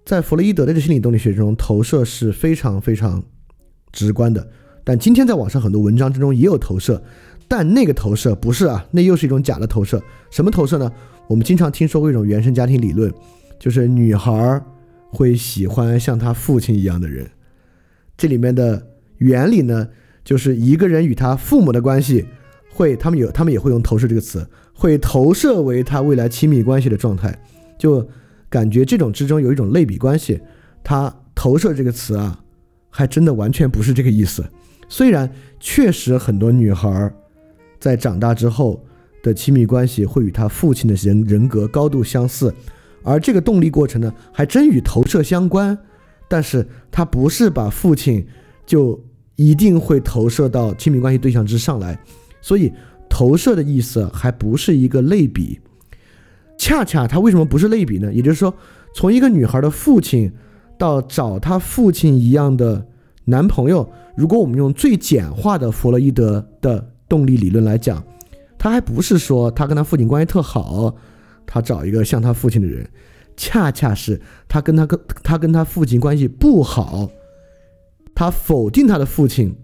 [0.05, 3.23] 在弗洛伊德的这心理动力学中，投射是非常非常
[3.93, 4.45] 直观的。
[4.89, 6.99] 但今天在网上很多文章之中也有投射，
[7.47, 10.02] 但那个投射不是啊，那又是一种假的投射。
[10.32, 10.91] 什么投射呢？
[11.28, 13.13] 我们经常听说过一种原生家庭理论，
[13.60, 14.60] 就是女孩
[15.12, 17.30] 会喜欢像她父亲一样的人。
[18.17, 18.84] 这里面的
[19.17, 19.88] 原理呢，
[20.25, 22.25] 就是一个人与他父母的关系，
[22.73, 27.39] 会他们有他们也会用投射这个词，会投射为他未来亲密关系的状态，
[27.78, 28.10] 就
[28.49, 30.41] 感觉这种之中有一种类比关系。
[30.84, 32.39] 他投射这个词啊，
[32.89, 34.43] 还真的完全不是这个意思。
[34.89, 37.13] 虽然确实很多女孩
[37.80, 38.84] 在长大之后
[39.21, 42.54] 的亲密关系会与她父亲的人人格高度相似，
[43.04, 45.78] 而这个动力过程呢，还真与投射相关。
[46.28, 48.25] 但是它不是把父亲
[48.65, 48.99] 就
[49.36, 51.97] 一定会投射到亲密关系对象之上来，
[52.41, 52.71] 所以
[53.10, 55.60] 投射的意思还不是一个类比。
[56.58, 58.13] 恰恰它为什么不是类比呢？
[58.13, 58.54] 也就是说，
[58.93, 60.32] 从一个女孩的父亲
[60.78, 62.88] 到找她父亲一样的
[63.25, 63.89] 男朋友。
[64.19, 68.03] 如果我们用最简化的弗洛伊德的动力理论来讲，
[68.58, 70.93] 他还不是说他跟他父亲关系特好，
[71.45, 72.86] 他找一个像他父亲的人，
[73.38, 77.10] 恰恰是他跟他跟他跟他父亲关系不好，
[78.13, 79.55] 他否定他的父亲，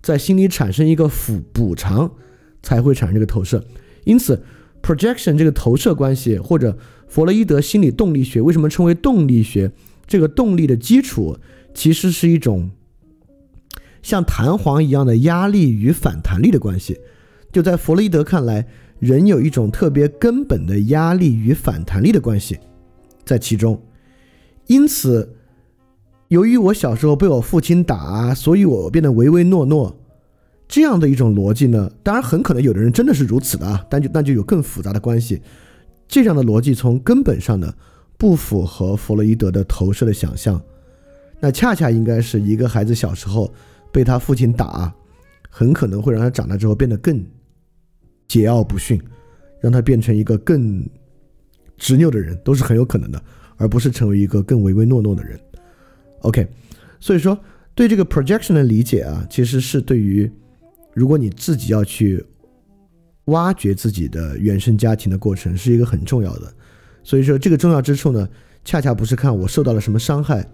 [0.00, 2.08] 在心里产生一个补补偿，
[2.62, 3.64] 才会产生这个投射。
[4.04, 4.40] 因此
[4.80, 9.72] ，projection 这个投射关系，或者弗洛伊德心理动力学为什么称为动力学？
[10.06, 11.36] 这个动力的基础
[11.74, 12.70] 其实是一种。
[14.04, 17.00] 像弹簧一样的压力与反弹力的关系，
[17.50, 18.66] 就在弗洛伊德看来，
[18.98, 22.58] 人有一种特别根本的压力与反弹力的关系
[23.24, 23.80] 在其中。
[24.66, 25.34] 因此，
[26.28, 29.96] 由于我小时候被我父亲打，所以我变得唯唯诺诺，
[30.68, 35.40] 这样的一种逻辑呢，当然很可能有的人真的是如此的啊，但就那就有更复杂的关系。
[36.06, 37.72] 这样的逻辑从根本上呢，
[38.18, 40.60] 不符合弗洛伊德的投射的想象。
[41.40, 43.50] 那恰恰应该是一个孩子小时候。
[43.94, 44.92] 被他父亲打，
[45.48, 47.16] 很可能会让他长大之后变得更
[48.28, 49.00] 桀骜不驯，
[49.60, 50.84] 让他变成一个更
[51.76, 53.22] 执拗的人，都是很有可能的，
[53.56, 55.38] 而不是成为一个更唯唯诺诺的人。
[56.22, 56.44] OK，
[56.98, 57.38] 所以说
[57.72, 60.28] 对这个 projection 的理解啊，其实是对于
[60.92, 62.24] 如果你自己要去
[63.26, 66.52] 挖掘自己的原生家庭的过程，是一个很重要的。
[67.04, 68.28] 所以说这个重要之处呢，
[68.64, 70.44] 恰恰不是看我受到了什么伤害，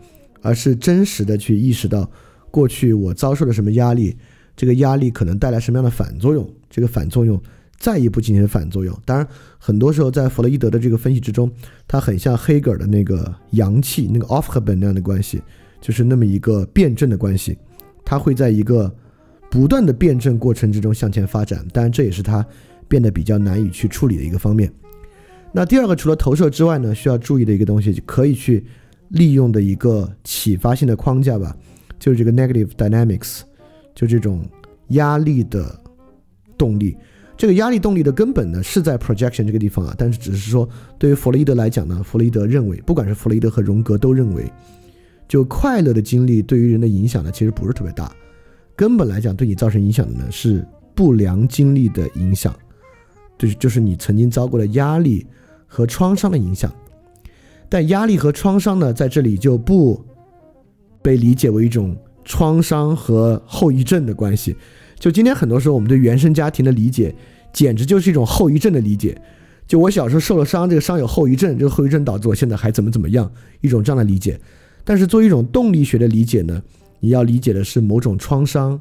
[0.42, 2.10] 而是真实的去意识到。
[2.50, 4.16] 过去我遭受了什么压力？
[4.56, 6.46] 这个压力可能带来什么样的反作用？
[6.68, 7.40] 这个反作用
[7.78, 8.94] 再一步进行反作用。
[9.06, 9.26] 当然，
[9.58, 11.50] 很多时候在弗洛伊德的这个分析之中，
[11.88, 15.40] 它很像黑格尔的那个阳气那个 Aufheben 那样的关系，
[15.80, 17.56] 就是那么一个辩证的关系。
[18.04, 18.92] 它会在一个
[19.50, 21.66] 不断的辩证过程之中向前发展。
[21.72, 22.44] 当然，这也是它
[22.86, 24.70] 变得比较难以去处理的一个方面。
[25.52, 28.62] 那第二个，除了投射之外呢，需要注意的一个东西，可以去
[29.08, 31.56] 利用的一个启发性的框架吧。
[32.00, 33.42] 就是这个 negative dynamics，
[33.94, 34.44] 就这种
[34.88, 35.78] 压力的
[36.58, 36.96] 动力。
[37.36, 39.94] 这个压力动力的根本呢，是在 projection 这个地方啊。
[39.96, 44.50] 但是只是说，对于弗洛伊德来讲呢，弗洛伊德认为，不管是弗洛伊德和荣格都认为，
[45.28, 48.10] 就快乐的经历对于人的影响呢，其实不是特别大。
[48.74, 52.54] 根本来讲，对你造成影响的呢，是不良经历的影响，
[53.38, 55.26] 就就是你曾经遭过的压力
[55.66, 56.74] 和创伤的影响。
[57.68, 60.02] 但压力和创伤呢，在这里就不。
[61.02, 64.56] 被理解为一种创伤和后遗症的关系。
[64.98, 67.14] 就今天很多时候，我们对原生家庭的理解，
[67.52, 69.20] 简直就是一种后遗症的理解。
[69.66, 74.38] 就我小时候受了伤，这个伤有后遗症，这个后遗症导致我现在还怎么怎么样，一种这样的理解。
[74.84, 76.60] 但是作为一种动力学的理解呢，
[76.98, 78.78] 你要理解的是某种创伤，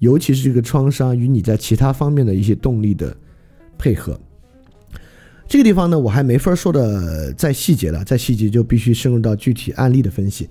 [0.00, 3.16] 尤其是这个创伤与你在其他方面的一些动力的
[3.78, 4.18] 配合。
[5.46, 10.48] 这个地方呢，我还没法说的再细节了，再细节就必须深入到具体案例的分析。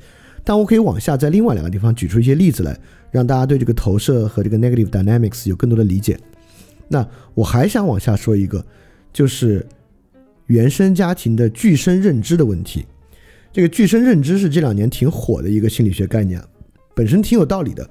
[0.48, 2.80] 但我可以往下在另外两个地方举出一些例子来，
[3.12, 6.18] 让大家对这个投射和这个 negative dynamics 有更多的理解。
[6.88, 8.66] 那我还想往下说一个，
[9.12, 9.68] 就是
[10.46, 12.86] 原生家庭的具身认知的问题。
[13.52, 16.42] 这个具身认知是这两年挺火的一个心理学概念，
[16.96, 17.86] 本身挺有道理的。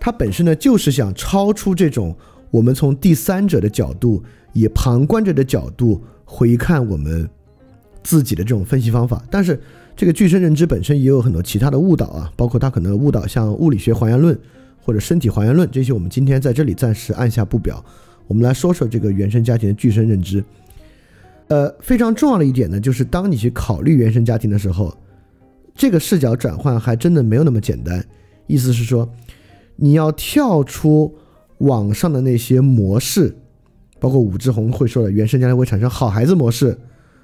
[0.00, 2.16] 它本身呢就是想超出这种
[2.50, 4.20] 我们从第三者的角度，
[4.52, 7.30] 以旁观者的角度回看我们
[8.02, 9.60] 自己的这种分析方法，但是。
[9.96, 14.38] 这个具身认知本身也有很多其他的误导啊，包括它可能误导像物理学还原论
[14.78, 17.82] 或者身体还原论这些，我们今天在这里暂时按下不表。
[18.26, 20.44] 我们来说说这个原生家庭的具身认知。
[21.48, 24.94] 呃，非常重要的一点呢，就是当你去考虑原生家庭的时候，
[25.74, 28.04] 这个视角转换还真的没有那么简单。
[28.46, 29.08] 意思是说，
[29.76, 31.14] 你要跳出
[31.58, 33.34] 网上的那些模式，
[33.98, 36.76] 包括武志红会说的原生家庭会产生好孩子模式，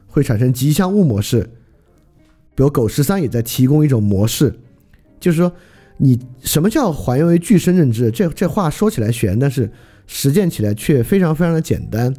[0.07, 1.51] 会产生吉祥物模式，
[2.55, 4.55] 比如狗十三也在提供一种模式，
[5.21, 5.53] 就是说，
[5.97, 8.11] 你什么叫还原为具身认知？
[8.11, 9.71] 这这话说起来悬，但是
[10.07, 12.15] 实践起来却非常非常的简单，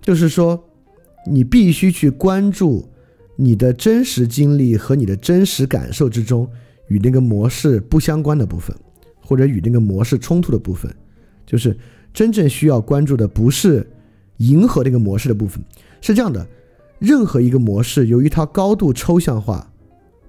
[0.00, 0.68] 就是说。
[1.26, 2.86] 你必须去关注
[3.36, 6.46] 你的真实经历和你的真实感受之中
[6.88, 8.76] 与那个模式不相关的部分，
[9.22, 10.94] 或者与那个模式冲突的部分，
[11.46, 11.74] 就是
[12.12, 13.90] 真正需要关注的不是
[14.36, 15.64] 迎合那个模式的部分。
[16.02, 16.46] 是这样的，
[16.98, 19.70] 任何一个模式，由于它高度抽象化，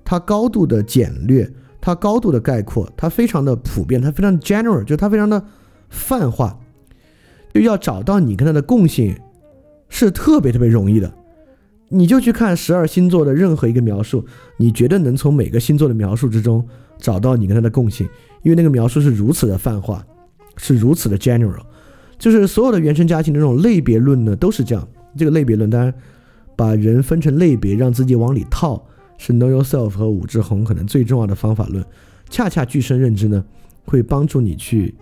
[0.04, 5.44] 它高度的简略，它高度的概括，它非常的普遍，它非常 general，就它非常的
[5.90, 6.60] 泛化，
[7.54, 9.16] 就要找到你跟它的共性。
[9.88, 11.14] 是特别特别容易的，
[11.90, 14.26] 你就去看十二星座的任何一个描述，
[14.58, 18.10] 你觉得能从每个星座的描述之中找到你跟它的共性，
[18.42, 20.04] 因为那个描述是如此的泛化，
[20.58, 21.62] 是如此的 general，
[22.18, 24.86] 就是所有的原生家庭的这种类别论呢都是这样。
[25.16, 25.94] 这个类别论当然
[26.56, 28.88] 把人分成类别，让自己往里套，
[29.18, 31.86] 是 Know Yourself 和武志红可能最重要的方法论。
[32.30, 33.44] 恰恰具身认知呢
[33.86, 34.96] 会帮助你去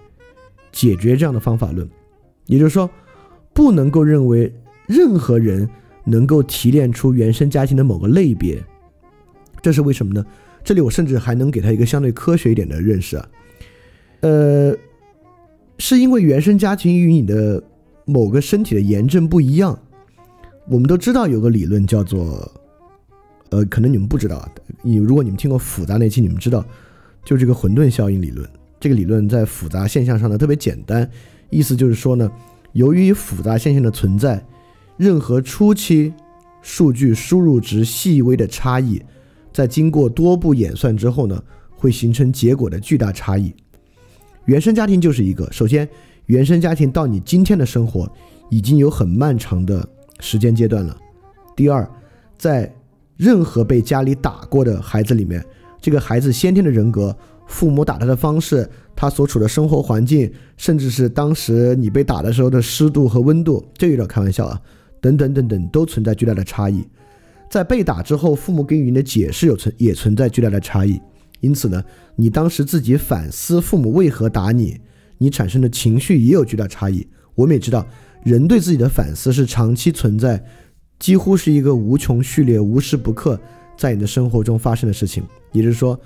[0.71, 1.87] 解决这样的方法论，
[2.47, 2.89] 也就是说
[3.53, 4.53] 不能够认为。
[4.85, 5.67] 任何人
[6.03, 8.61] 能够提炼出原生家庭的某个类别，
[9.61, 10.23] 这是为什么呢？
[10.61, 13.29] 这里我甚至还能给他一个相对科学一点的认识啊，
[14.19, 14.75] 呃，
[15.77, 17.63] 是因为原生家庭与你的
[18.03, 19.79] 某个身体的炎症不一样。
[20.67, 22.51] 我们都知道有个理论叫做，
[23.49, 24.47] 呃，可能你们不知道，
[24.81, 26.65] 你如果你们听过复杂那期，你们知道，
[27.25, 28.47] 就这个混沌效应理论。
[28.79, 31.09] 这个理论在复杂现象上呢特别简单，
[31.49, 32.31] 意思就是说呢，
[32.73, 34.43] 由于复杂现象的存在。
[34.95, 36.13] 任何初期
[36.61, 39.01] 数据输入值细微的差异，
[39.51, 41.43] 在经过多步演算之后呢，
[41.75, 43.51] 会形成结果的巨大差异。
[44.45, 45.51] 原生家庭就是一个。
[45.51, 45.89] 首先，
[46.27, 48.09] 原生家庭到你今天的生活
[48.49, 49.87] 已经有很漫长的
[50.19, 50.97] 时间阶段了。
[51.55, 51.89] 第二，
[52.37, 52.73] 在
[53.17, 55.45] 任何被家里打过的孩子里面，
[55.81, 57.15] 这个孩子先天的人格、
[57.47, 64.59] 父母打他的方式、他所处的生活环境，甚至是当时你被打的时候的湿度和温度，这有点开玩笑啊。
[64.99, 66.81] 等等等等，都存在巨大的差异。
[67.49, 70.99] 在被打之后，父母给予你的解释有存也存在巨大的差异。
[71.41, 71.83] 因此呢，
[72.15, 74.79] 你当时自己反思父母为何打你，
[75.17, 77.05] 你产生的情绪也有巨大差异。
[77.35, 77.85] 我们也知道，
[78.23, 80.43] 人对自己的反思是长期存在，
[80.99, 83.39] 几乎是一个无穷序列、无时不刻
[83.77, 85.23] 在你的生活中发生的事情。
[85.51, 85.99] 也就是说，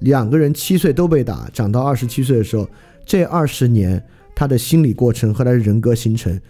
[0.00, 2.68] 两个人七岁都被打，长到二十七岁的时候，
[3.04, 6.40] 这二十年他的心理过程和他的人格形成。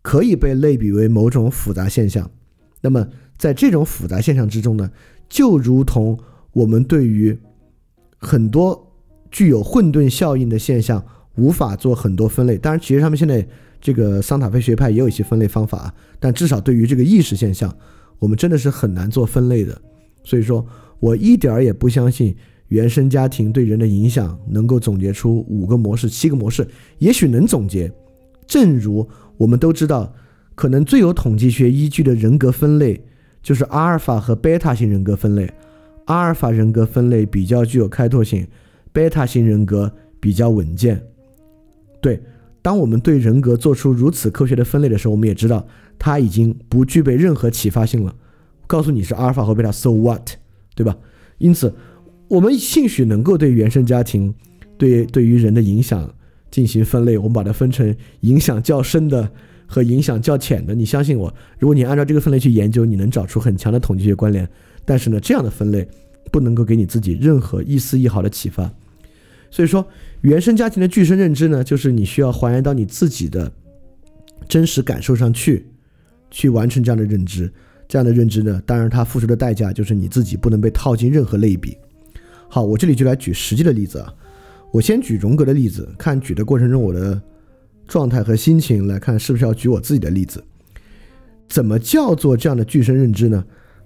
[0.00, 2.30] 可以被类比为某种复杂现象。
[2.80, 4.90] 那么，在这种复杂现象之中呢，
[5.28, 6.18] 就如同
[6.52, 7.36] 我们对于
[8.16, 8.90] 很多
[9.30, 11.04] 具有混沌效应的现象
[11.34, 12.56] 无法做很多分类。
[12.56, 13.46] 当然，其实他们现在
[13.80, 17.74] 这个桑塔菲学派也有一些分类方法，但至少对于这个意识现象，
[18.18, 19.80] 我们真的是很难做分类的。
[20.24, 20.66] 所以说
[21.00, 22.36] 我一点儿也不相信
[22.68, 26.66] 原生家庭对人的影响能够总结出五个模式、七个模式，
[26.98, 27.90] 也许能总结。
[28.46, 30.12] 正如我们都知道，
[30.54, 33.00] 可能最有统计学依据的人格分类
[33.42, 35.48] 就是阿尔法和贝塔型人格分类。
[36.06, 38.46] 阿尔法人格分类比较具有开拓性，
[38.92, 41.00] 贝塔型人格比较稳健。
[42.00, 42.20] 对，
[42.62, 45.66] 当我们对人格做出如此科学的分类的时候，我们也知道
[45.98, 48.14] 它已经不具备任何启发性了。
[48.66, 50.30] 告诉你是阿尔法和贝塔，so what，
[50.74, 50.96] 对吧？
[51.38, 51.72] 因此，
[52.28, 54.34] 我们兴许能够对原生家庭
[54.76, 56.12] 对对于人的影响。
[56.50, 59.30] 进行分类，我们把它分成影响较深的
[59.66, 60.74] 和影响较浅的。
[60.74, 64.48] 你相信我，如果你按照这个分类去研究，你能找出很强的统计学关联。
[64.86, 65.86] 但是呢，这样的分类
[66.32, 68.72] 不能够给你自己任何一丝一毫的启发。
[69.50, 69.86] 所以说，
[70.20, 73.50] 原生家庭的具身认知呢，就是你需要还原到你自己的
[74.48, 75.66] 真实感受上去，
[76.30, 77.50] 去完成这样的认知。
[77.86, 81.76] 这样的认知呢，当然它付出的代价就是你自己不能被套进任何类比。
[82.48, 84.12] 好，我这里就来举实际的例子啊。
[84.70, 87.18] 我先举荣格的例子，看举的过程中我的
[87.86, 90.44] 状态和心情来看，是不是要举我自己的例子？
[91.48, 93.42] 怎么叫做这样的具身认知呢？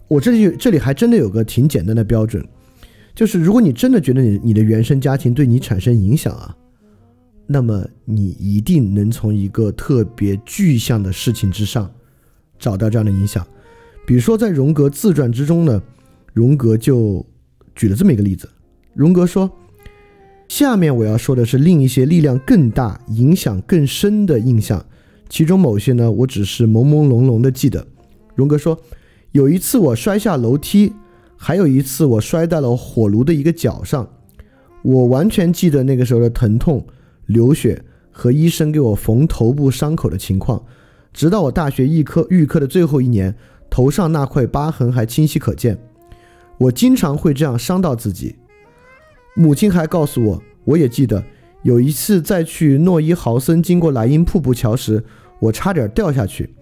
[0.09, 2.45] 我这里这里还真的有个挺简单的标准，
[3.15, 6.57] 就是如果你真的觉得你你的原生家庭对你产生影响啊，
[7.47, 11.91] 那么你一定能从一个特别具象的事情之上
[12.59, 13.47] 找到这样的影响。
[14.07, 15.83] 比如说在荣格自传之中呢，
[16.33, 17.25] 荣格就
[17.75, 18.49] 举了这么一个例子，
[18.95, 19.51] 荣格说。
[20.49, 24.85] 下面我要说的是另一些力量更大、影响更深的印象，
[25.31, 27.87] 其中某些呢，我只是朦朦胧胧的记得。
[28.35, 28.79] 荣格说，
[29.31, 30.93] 有一次我摔下楼梯，
[31.45, 34.09] 还有一次我摔在了火炉的一个角上，
[34.83, 36.87] 我完全记得那个时候的疼痛、
[37.27, 40.65] 流血和医生给我缝头部伤口的情况。
[41.13, 43.35] 直到我大学预科预科的最后一年，
[43.69, 45.77] 头上那块疤痕还清晰可见。
[46.59, 48.37] 我经常会这样伤到自己。
[49.35, 51.25] 母亲还告诉我，我也记得
[51.65, 55.03] 有一次在去诺伊豪森经过莱茵瀑布桥时，
[55.41, 56.55] 我差点掉下去，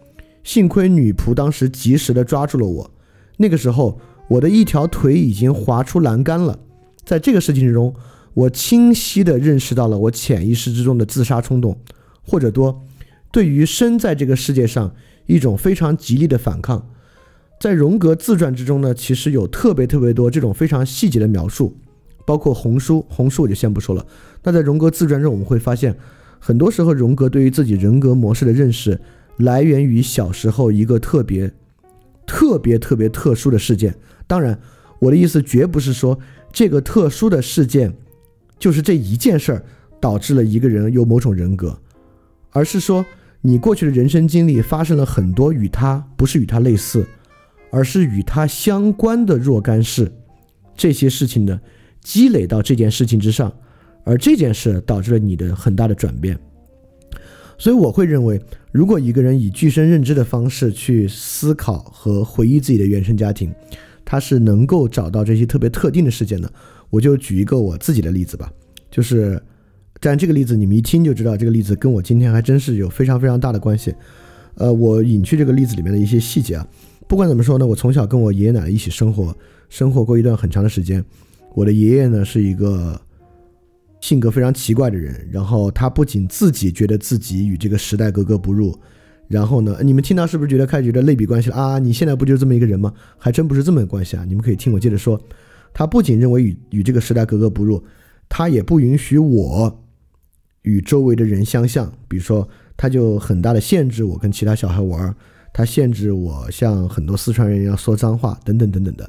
[0.43, 2.91] 幸亏女仆当时及时的抓住了我。
[3.37, 4.01] 那个时候，
[4.31, 6.59] 我的一条腿已经滑出栏杆了。
[7.05, 7.95] 在这个事情之中，
[8.35, 11.77] 我清晰的认识到了我潜意识之中的自杀冲动，
[12.23, 12.87] 或者多
[13.33, 14.95] 对于生在这个世界上
[15.27, 16.89] 一种非常极力的反抗。
[17.59, 21.77] 在荣格自传之中呢，其实有特别特别多这种非常细节的描述。
[22.25, 24.07] 包括红书，红书我就先不说了。
[24.45, 25.97] 那在荣格自传中，我们会发现，
[26.39, 29.01] 很多时候荣格对于自己人格模式的认识，
[29.39, 31.53] 来源于小时候一个特别、
[32.25, 33.97] 特别、特别特殊的事件。
[34.31, 34.57] 当然，
[35.01, 36.17] 我的意思绝不是说
[36.53, 37.93] 这个特殊的事件
[38.61, 39.65] 就是这一件事儿
[39.99, 41.77] 导致了一个人有某种人格，
[42.51, 43.05] 而是说
[43.41, 47.05] 你过去的人生经历发生了很多与他不是与他类似，
[47.73, 50.13] 而是与他相关的若干事。
[50.77, 51.61] 这些事情呢？
[52.01, 53.53] 积累到这件事情之上，
[54.05, 56.39] 而这件事导致了你的很大的转变。
[57.59, 63.53] 所以我会认为，如果一个人以具身认知的方式去思考和回忆自己的原生家庭，
[64.11, 66.53] 他是能够找到这些特别特定的事件的。
[66.91, 68.53] 我就举一个我自己的例子吧，
[68.91, 69.41] 就是，
[70.01, 73.95] 但这个例子你们一听就知道，这个例子跟我今天还真是有非常非常大的关系。
[74.57, 76.67] 呃，我隐去这个例子里面的一些细节啊，
[77.07, 79.33] 不管怎么说呢，我从小跟我爷爷奶奶一起生活，
[79.69, 81.05] 生活过一段很长的时间。
[81.55, 83.01] 我的爷爷呢是一个
[84.01, 88.77] 性格非常奇怪的人，然后他不仅自己觉得自己与这个时代格格不入，
[89.31, 91.79] 然后呢，你们听到是不是觉得开始觉得类比关系了啊？
[91.79, 92.93] 你现在不就是这么一个人吗？
[93.17, 94.25] 还真不是这么个关系啊！
[94.27, 95.21] 你们可以听我接着说，
[95.73, 97.81] 他不仅认为与与这个时代格格不入，
[98.29, 99.85] 他也不允许我
[100.63, 105.15] 与周围的人相像，比如说，他就很大的限制我跟其他小孩玩，
[105.53, 109.09] 他限制我像很多四川人一样说脏话，等等等等的。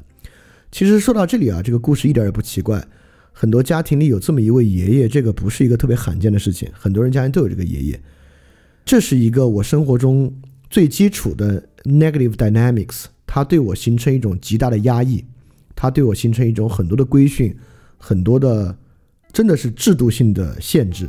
[0.70, 2.86] 其实说到这里啊，这个故事一点也不奇怪。
[3.32, 8.00] 很多家庭里有这么一位爷爷，这个不是一个特别罕见的事情，很多人家里都有这个爷爷。
[8.84, 10.32] 这是一个我生活中
[10.68, 15.24] 最基础的 negative dynamics，它对我形成一种极大的压抑，
[15.74, 17.56] 它对我形成一种很多的规训，
[17.98, 18.76] 很多的
[19.32, 21.08] 真的是制度性的限制。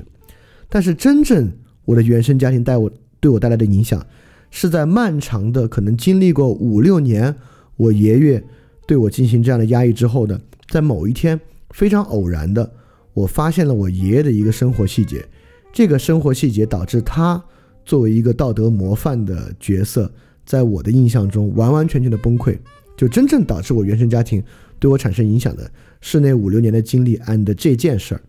[0.69, 1.51] 但是真正
[1.85, 4.05] 我的原生家庭带我对我带来的影响，
[4.51, 7.35] 是在漫长的可能经历过五六年，
[7.77, 8.43] 我爷爷。
[8.85, 12.69] 对我进行这样的压抑之后呢，在某一天非常偶然的，
[13.13, 15.25] 我发现了我爷爷的一个生活细节，
[15.71, 17.41] 这个生活细节导致他
[17.85, 20.11] 作为一个道德模范的角色，
[20.45, 22.57] 在我的印象中完完全全的崩溃。
[22.95, 24.43] 就真正导致我原生家庭
[24.79, 25.69] 对我产生影响的
[25.99, 28.21] 是那五六年的经历 and 这件事儿。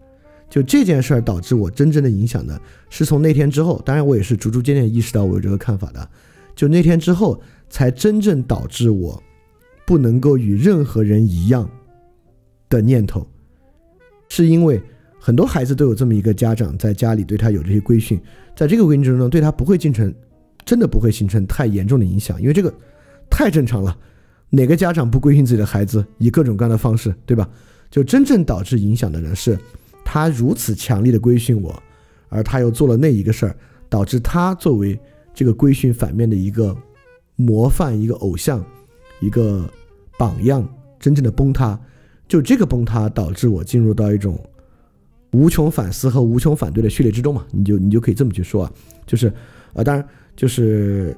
[0.49, 6.09] 就这件事儿导致我真正的影响的，是从那天之后，当然我也是逐逐渐渐意识到我有这个看法的，
[6.55, 9.23] 就那天之后才真正导致我。
[9.87, 11.69] 不能够与任何人一样
[12.71, 13.29] 的念头，
[14.31, 14.81] 是因为
[15.25, 18.21] 很多孩子都有这么一个家长在家里对他有这些规训，
[18.55, 20.15] 在这个规训之中，对他不会形成
[20.67, 22.71] 真的不会形成太严重的影响，因为这个
[23.31, 23.97] 太正常了。
[24.51, 27.49] 哪个家长不规训自己的孩子，以各种各样的方式，对吧？
[27.91, 29.59] 就真正导致影响的人是
[30.05, 31.83] 他如此强力的规训我，
[32.29, 33.57] 而他又做了那一个事儿，
[33.89, 35.01] 导致他作为
[35.33, 36.77] 这个规训反面的一个
[37.37, 38.63] 模范，一个偶像。
[39.21, 39.67] 一个
[40.19, 40.69] 榜样
[41.01, 41.81] 真正的崩塌，
[42.29, 44.39] 就这个崩塌导致我进入到一种
[45.35, 47.45] 无穷反思和无穷反对的序列之中嘛？
[47.51, 48.73] 你就你就可以这么去说啊，
[49.05, 49.27] 就是
[49.73, 51.15] 啊，当然就是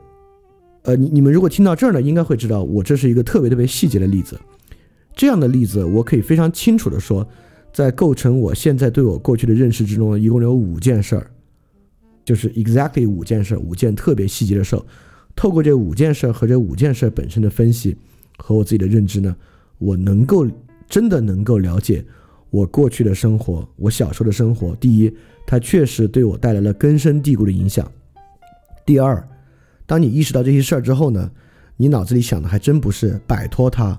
[0.82, 4.40] 呃，你你们如果听到这儿呢，应该会知道我这是一个特别特别细节的例子。
[5.14, 7.28] 这样的例子我可以非常清楚的说，
[7.74, 11.30] 在构成我现在对我过去的认识之中，一共有五件事儿，
[12.24, 14.82] 就是 exactly 五件事儿，五件特别细节的事儿。
[15.34, 17.94] 透过这五件事儿和这五件事儿本身的分析
[18.38, 19.36] 和我自己的认知呢，
[19.76, 20.46] 我能够
[20.88, 22.02] 真的能够了解
[22.50, 24.74] 我过去的生活，我小时候的生活。
[24.76, 25.14] 第一，
[25.46, 27.90] 它确实对我带来了根深蒂固的影响。
[28.84, 29.26] 第二，
[29.84, 31.30] 当你意识到这些事儿之后呢，
[31.76, 33.98] 你脑子里想的还真不是摆脱它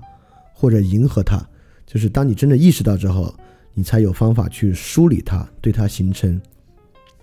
[0.52, 1.46] 或者迎合它，
[1.86, 3.34] 就是当你真的意识到之后，
[3.74, 6.40] 你才有方法去梳理它，对它形成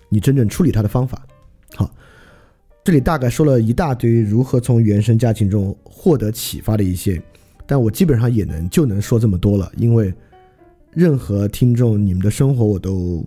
[0.08, 1.26] 你真正处理它的方法。
[1.74, 1.90] 好。
[2.84, 7.20] 这里大概说了一大堆如何从原生家庭中获得启发的一些，
[7.66, 10.14] 但我基本上也能就能说这么多了，因为
[10.96, 13.22] 任何听众，你们的生活我都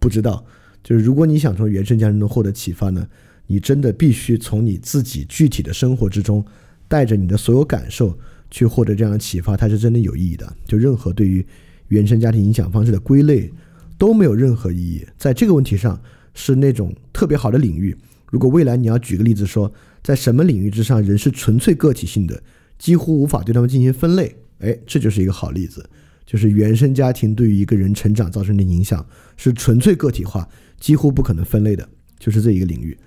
[0.00, 0.42] 不知道。
[0.82, 3.06] 就是如果你想从原生家庭中获得启发呢，
[3.48, 6.42] 你真的必须从你自己具体的生活之中，
[6.88, 8.18] 带着你的所有感受
[8.50, 10.50] 去获得这样的启发，它是真的有意义的。
[10.64, 11.44] 就任何对于
[11.88, 13.52] 原生家庭影响方式的归类
[13.98, 15.06] 都没有任何意义。
[15.18, 16.00] 在这个问题上，
[16.32, 17.94] 是那种特别好的领域。
[18.30, 19.70] 如果未来你要举个例子说，
[20.02, 22.42] 在什么领域之上人是纯粹个体性的，
[22.78, 25.86] 几乎无法对他们进行分类，哎，这就是一个好例子。
[26.26, 29.06] 就是原生家庭对于一个人成长造成的影响
[29.36, 30.46] 是纯粹个体化，
[30.80, 32.98] 几乎不可能分类的，就是这一个领域。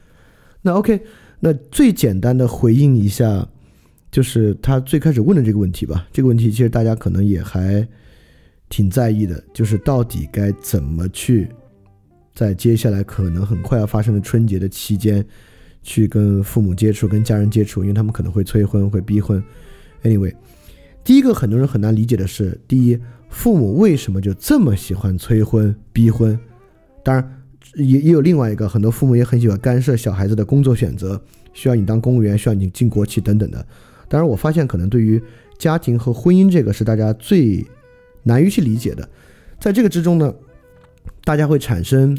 [0.62, 1.02] 那 OK，
[1.42, 3.46] 那最简单的回应一下，
[4.10, 6.08] 就是他最开始问的这个问题吧。
[6.14, 7.86] 这个问题其实大家可能也还
[8.70, 11.50] 挺在意的，就是到底该怎么去
[12.34, 15.26] 在接下来可能很快要发生的春节的期间
[15.84, 19.44] 去跟父母接触、跟家人接触，因为他们可能会催婚、会逼婚。
[20.04, 20.34] Anyway。
[21.10, 22.96] 第一个很多人很难理解的是，第一，
[23.32, 26.40] 父母为什么就这么喜欢催婚逼婚？
[27.04, 27.42] 当然，
[27.74, 31.20] 也也有另外一个，很多父母也很喜欢干涉小孩子的工作选择，
[31.52, 33.66] 需要你当公务员，需要你进国企等等的。
[34.08, 35.20] 当然，我发现可能对于
[35.58, 37.66] 家庭和婚姻这个是大家最
[38.22, 39.10] 难于去理解的。
[39.60, 40.32] 在这个之中呢，
[41.24, 42.16] 大家会产生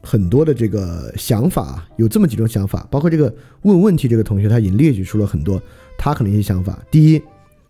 [0.00, 5.60] 很多的这个想法，有这么几种想法，包括这个问问题这个同学他已经列举出了很多
[5.98, 6.82] 他可能一些想法。
[6.90, 7.22] 第一。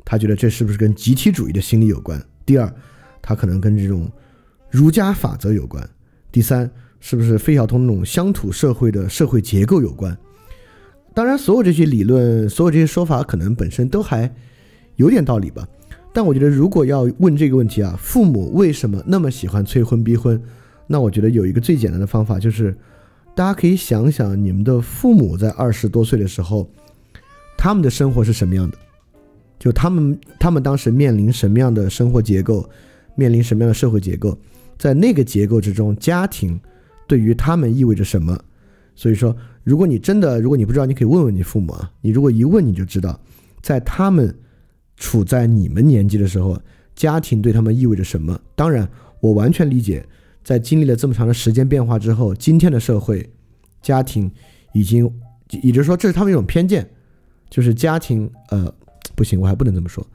[0.05, 2.23] 他觉得这是不是跟集体主义的心理有关？
[2.45, 2.73] 第二，
[3.21, 4.11] 他可能跟这种
[4.71, 5.89] 儒家法则有关。
[6.31, 10.17] 第三，是不是费孝通那种乡土社会的社会结构有关？
[11.15, 14.35] 当然，所有这些理论，所有这些说法，可能本身都还
[14.97, 15.69] 有点道理吧。
[16.13, 20.43] 但我觉得，如果要问这个问题啊，父母为什么那么喜欢催婚逼婚？
[20.87, 22.77] 那我觉得有一个最简单的方法，就是
[23.35, 26.69] 大家可以想想，你们的父母在二十多岁的时候，
[27.57, 28.77] 他们的生活是什么样的？
[29.63, 32.69] 就他们，他们当时面临什么样的生活结构，
[33.15, 34.37] 面临什么样的社会结构，
[34.77, 36.61] 在那个结构之中，家庭
[37.07, 38.37] 对于他们意味着什么？
[38.97, 41.89] 所以说，如果你真的，如果你不知道，你可以问问你父母啊。
[42.01, 43.21] 你如果一问，你就知道，
[43.61, 44.37] 在他们
[44.97, 46.61] 处在你们年纪的时候，
[46.97, 48.37] 家庭对他们意味着什么。
[48.57, 48.91] 当然，
[49.21, 50.05] 我完全理解，
[50.43, 53.31] 在经历了这么长的时间变化之后，今天的社会，
[53.81, 54.29] 家庭
[54.73, 55.09] 已经，
[55.63, 56.91] 也就是说，这是他们一种偏见，
[57.49, 58.75] 就是家庭，呃。
[59.15, 60.07] 不行，我还不能这么说，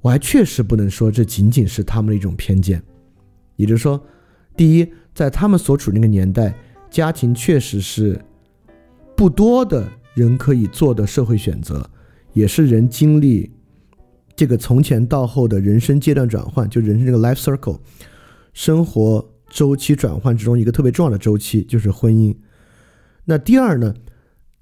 [0.00, 2.82] 我还确实不能说这仅仅是他们的一种偏见。
[3.56, 4.02] 也就是说，
[4.56, 6.54] 第一，在他们所处那个年代，
[6.90, 8.18] 家庭确实是
[9.16, 11.88] 不多的人可以做的社会选择，
[12.32, 13.50] 也是人经历
[14.34, 17.80] 这个从前到后的人生阶段转换，就人生这个 life circle
[18.52, 22.34] 生活周期转换之中一个特别重要的周期，就是婚姻。
[23.24, 23.94] 那第二呢，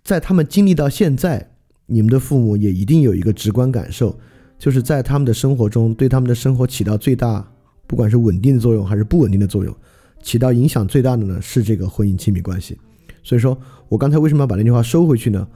[0.02, 1.54] 在他们经历到现在。
[1.90, 4.14] 你们的父母也一定有一个直观感受，
[4.58, 7.50] 就是在他们的生活中，对他们的生活起到最大，
[7.86, 9.74] 不管是稳定的作用还是不稳定的作用，
[10.22, 12.76] 起到影响最大的呢是这个婚姻亲密关系。
[13.22, 13.58] 所以说
[13.88, 15.48] 我刚才为什么要把那句话收回去呢？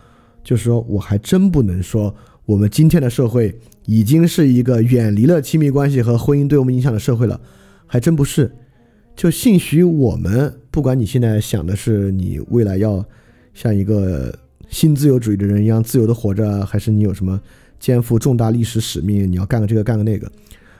[0.43, 2.15] 就是说我还真不能说
[2.47, 3.55] 我们今天的社会
[3.85, 7.39] 已经是一个远离了亲密关系和婚姻对我们影响的社会了，
[7.87, 8.51] 还真不是。
[9.15, 13.05] 就兴许我们，不管你现在想的是你未来要
[13.53, 14.35] 像一个。
[14.73, 17.39] 新自由主义的人一样自由的活着，还是你有什么
[17.79, 19.31] 肩负重大历史使命？
[19.31, 20.33] 你要干个这个干个那个，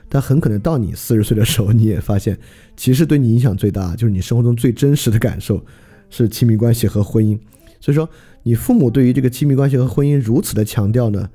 [0.09, 2.37] 但很可能到你四十岁的时候，你也发现，
[2.75, 5.63] 其实对你影响最大，就是你生活中最真实的感受
[6.09, 7.39] 是亲密关系和婚姻。
[7.79, 8.09] 所以说，
[8.41, 11.29] 你父母对于这个亲密关系和婚姻如此的强调呢，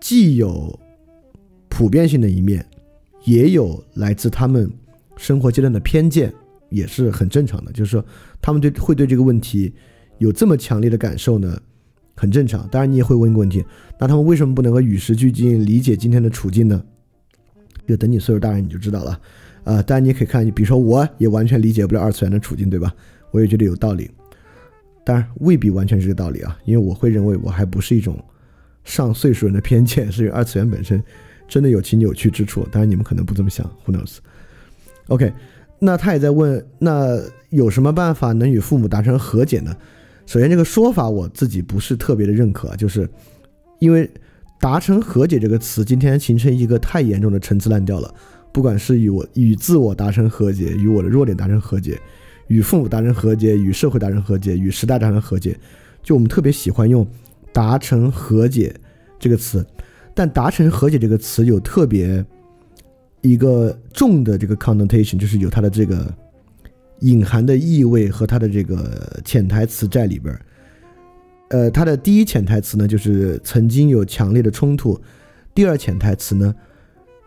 [0.00, 0.76] 既有
[1.68, 2.66] 普遍性的一面，
[3.24, 4.68] 也有来自他们
[5.16, 6.34] 生活阶段的偏见，
[6.70, 7.70] 也是很正常的。
[7.70, 8.04] 就是说，
[8.42, 9.72] 他们对会对这个问题
[10.18, 11.56] 有这么强烈的感受呢？
[12.14, 13.64] 很正常，当然你也会问一个问题，
[13.98, 16.82] 那他们为什么不能够与时俱进，理解今天的处境呢？
[17.86, 19.20] 就等你岁数大了你就知道了。
[19.64, 22.94] 啊，当然你也可以看，你比如说我也完全理解不了二次元的处境，对吧？
[23.30, 24.10] 我也觉得有道理，
[25.04, 28.22] 当然未必完全是这个道理啊，因为我会认为我还不是一种
[28.84, 31.02] 上岁数人的偏见，是因为二次元本身
[31.48, 32.66] 真的有其扭曲之处。
[32.70, 35.32] 当然你们可能不这么想，Who knows？OK，
[35.78, 37.18] 那他也在问，那
[37.50, 39.76] 有什么办法能与父母达成和解呢？
[40.26, 43.08] 首先，这个说法我自己不是特别的认可，就是
[43.78, 44.10] 因为
[44.58, 48.12] “达成和解”这个词今天形成一个太严重的陈词滥调了。
[48.52, 52.00] 不管是与我与自我达成和解，与我的弱点达成和解，
[52.48, 55.58] 与父母达成和解，与社会达成和解，与时代达成和解，
[56.02, 57.06] 就我们特别喜欢用
[57.52, 58.74] “达成和解”
[59.20, 59.64] 这个词。
[60.14, 62.24] 但“达成和解”这个词有特别
[63.20, 66.12] 一个重的这个 connotation，就是有它的这个。
[67.00, 70.38] 隐含的意味和他的这个潜台词在里边，
[71.48, 74.98] 呃，他的第一潜台词呢，就是曾经有强烈的冲突；
[75.54, 76.54] 第二潜台词呢，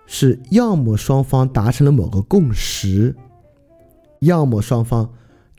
[0.06, 3.14] 是要么双方达成了某个共识，
[4.22, 5.10] 要么双方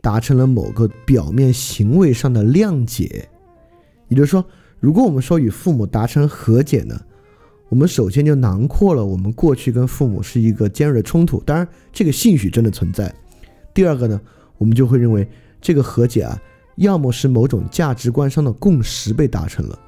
[0.00, 3.28] 达成了某个表面行为上的谅解。
[4.08, 4.44] 也就是说，
[4.80, 6.98] 如果我们说与父母达成和解呢，
[7.68, 13.14] 我们首先就囊括了我们过去跟父母是一个尖锐的冲突，当然这个兴许真的存在。
[13.78, 14.20] 第二个呢，
[14.56, 15.24] 我们就会认为
[15.60, 16.36] 这个和解啊，
[16.78, 19.78] 要么是某种价值观上的共识被达成了，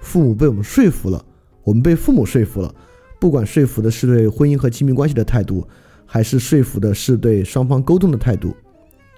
[0.00, 1.24] 父母被我们说服了，
[1.64, 2.72] 我们被父母说服了。
[3.18, 5.66] 不管说服的是对婚姻和亲密关系的态度，
[6.06, 8.54] 还是说服的是对双方沟通的态度，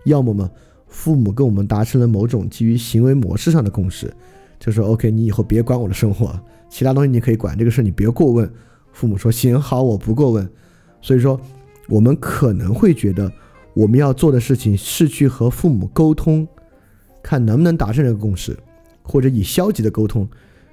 [0.07, 0.51] 要么嘛，
[0.87, 4.11] 父母跟我们达成了某种基于行为模式上的共识，
[4.59, 8.51] 就说 OK，你以后别管我的生活，其他东西你可以管，这个事你别过问。
[8.91, 10.49] 父母说行好，我不过问。
[11.03, 11.39] 所以说，
[11.89, 13.31] 我们可能会觉得
[13.75, 16.47] 我们要做的事情是去和父母沟通，
[17.23, 18.57] 看能不能达成这个共识，
[19.03, 20.29] 或者以消极的沟通，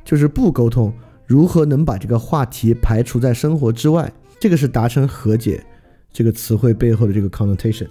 [0.05, 0.93] 就是不沟通。
[1.25, 4.11] 如何能把这个话题排除在生活之外？
[4.39, 5.63] 这个是达成和解
[6.11, 7.87] 这个词汇背后的这个 connotation。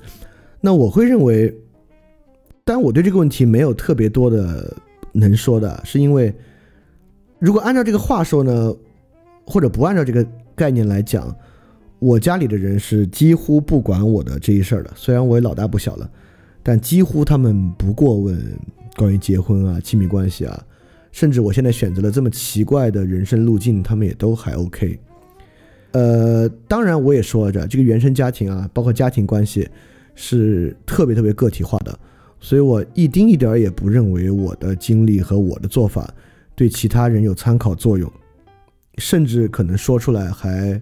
[0.61, 1.55] 那我会认为，
[2.65, 4.77] 但我对这个问题没有特别多的
[5.13, 6.35] 能说的，是因为
[7.39, 8.75] 如果按照这个话说呢，
[9.47, 11.35] 或者不按照这个概念来讲，
[12.01, 14.91] 我家里的人是几乎不管我的这一事儿的。
[14.97, 16.11] 虽然我也老大不小了，
[16.63, 18.43] 但几乎他们不过问
[18.97, 20.67] 关于结婚啊、亲密关系啊。
[21.13, 24.99] 甚至我现在选择了这么奇怪的人生路径，他们也都还 OK。
[25.93, 29.69] 呃，当然我也说着，这个原生家庭啊，包括家庭关系，
[30.15, 31.99] 是特别特别个体化的，
[32.39, 36.09] 所以我一丁一点儿也不认为我的经历和我的做法
[36.55, 38.09] 对其他人有参考作用，
[38.99, 40.81] 甚至可能说出来还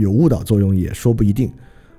[0.00, 1.50] 有误导作用，也说不一定。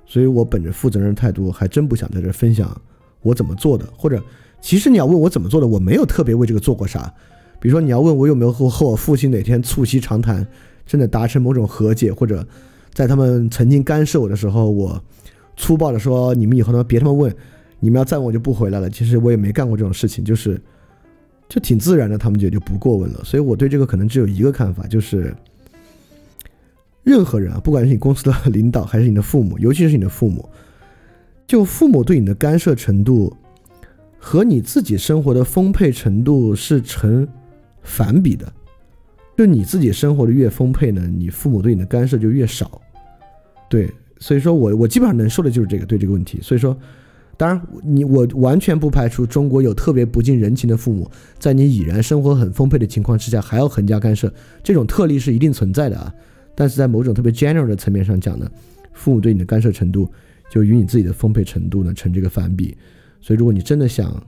[0.04, 2.78] 所以我本着负责任的态度，还真不想在这分享
[3.22, 4.22] 我怎么做的，或者
[4.60, 7.12] 其实你要问我怎么做的，我没有特别为这个做过啥。
[7.60, 10.46] 比如说，你要问我有没有和和我父亲哪天促膝长谈，
[10.84, 12.44] 真的达成某种和解，或者
[12.92, 15.00] 在他们曾经干涉我的时候，我
[15.56, 17.32] 粗暴的说你们以后他妈别他妈问，
[17.78, 18.90] 你们要再问我就不回来了。
[18.90, 20.60] 其实我也没干过这种事情，就是
[21.48, 23.20] 就挺自然的，他们也就不过问了。
[23.22, 25.32] 所以我对这个可能只有一个看法，就是
[27.02, 30.48] 任何人啊，不管是你公司的领导还是你的父母，尤其是你的父母，
[31.46, 33.36] 就父母对你的干涉程度
[34.18, 37.28] 和你自己生活的丰沛程度是成。
[37.84, 38.52] 反比的，
[39.36, 42.80] 就你自己生活的越丰沛呢，你父母对你的干涉就越少。
[43.68, 46.38] 对，所以说我我基本上能说的就是这个对这个问题。
[46.40, 46.78] 所以说，
[47.36, 54.32] 当然你我完全不排除中国有特别不近人情的父母，在你已然生活很丰沛的情况之下还要横加干涉，
[54.62, 56.14] 这种特例是一定存在的啊。
[56.54, 58.50] 但是在某种特别 general 的层面上讲呢，
[58.92, 60.10] 父母对你的干涉程度
[60.50, 62.76] 就与你自己的丰沛程度呢成这个反比。
[63.20, 64.24] 所以如果你真的想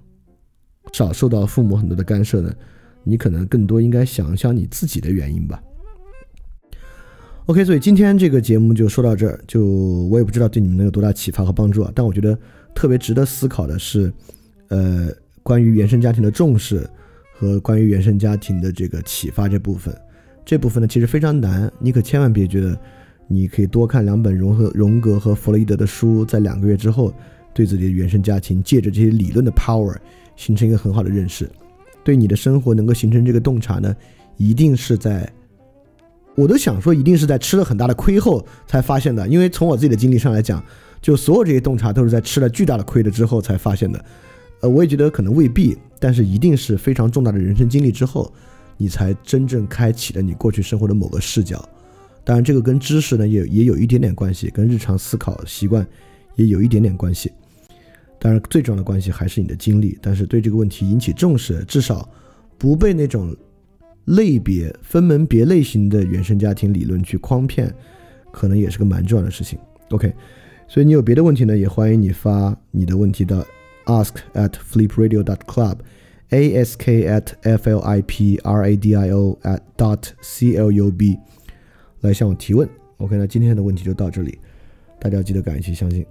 [0.92, 2.54] 少受到父母很多的干涉呢？
[3.06, 5.62] 你可能更多应该想想你自己的原因吧。
[7.44, 11.92] OK，所以今天这个节目就说到这儿，就我也不知道对你们能有多大启发和帮助啊。
[11.94, 12.38] 但我觉得
[12.74, 14.10] 特别值得思考的是，
[14.68, 15.10] 呃，
[15.42, 16.88] 关于原生家庭的重视
[17.34, 19.94] 和关于原生家庭的这个启发这部分，
[20.44, 21.70] 这部分呢其实非常难。
[21.78, 22.78] 你可千万别觉得
[23.26, 27.12] 你可以多看两本荣和荣格和弗洛伊德的书，在两个月之后
[27.52, 29.96] 对自己的原生家庭借着这些理论的 power
[30.36, 31.50] 形成一个很好的认识。
[32.02, 33.96] 对你的生活能够形成这个洞察呢，
[34.36, 35.26] 一定是在，
[36.34, 39.26] 我都想说，一定是在吃了很大的亏后才发现的。
[39.26, 40.62] 因为从我自己的经历上来讲，
[41.00, 44.04] 就所有这些洞察都是在吃了巨大的亏了之后才发现的。
[44.60, 48.30] 呃，我也觉得可能未必，但是一定是非常重大的人生经历之后，
[48.76, 51.66] 你才真正开启了你过去生活的某个视角。
[52.24, 55.86] 当然，这个跟知识呢也也有一点点关系，跟日常思考习惯
[56.36, 57.30] 也有一点点关系。
[58.18, 59.98] 当然，最重要的关系还是你的经历。
[60.00, 62.08] 但是对这个问题引起重视，至少
[62.56, 63.36] 不被那种
[64.06, 67.70] 类别分门别类型的原生家庭理论去诓骗，
[68.32, 69.58] 可能也是个蛮重要的事情。
[69.90, 70.10] OK，
[70.66, 73.44] 所以你有别的问题呢，也欢迎你发你的问题到
[73.84, 75.38] ask at flipradio dot
[76.34, 81.18] ask at flip radio at dot c l u b
[82.00, 82.68] 来向我提问。
[82.98, 84.38] OK，那今天的问题就到这里，
[85.00, 86.06] 大家记得感谢相信。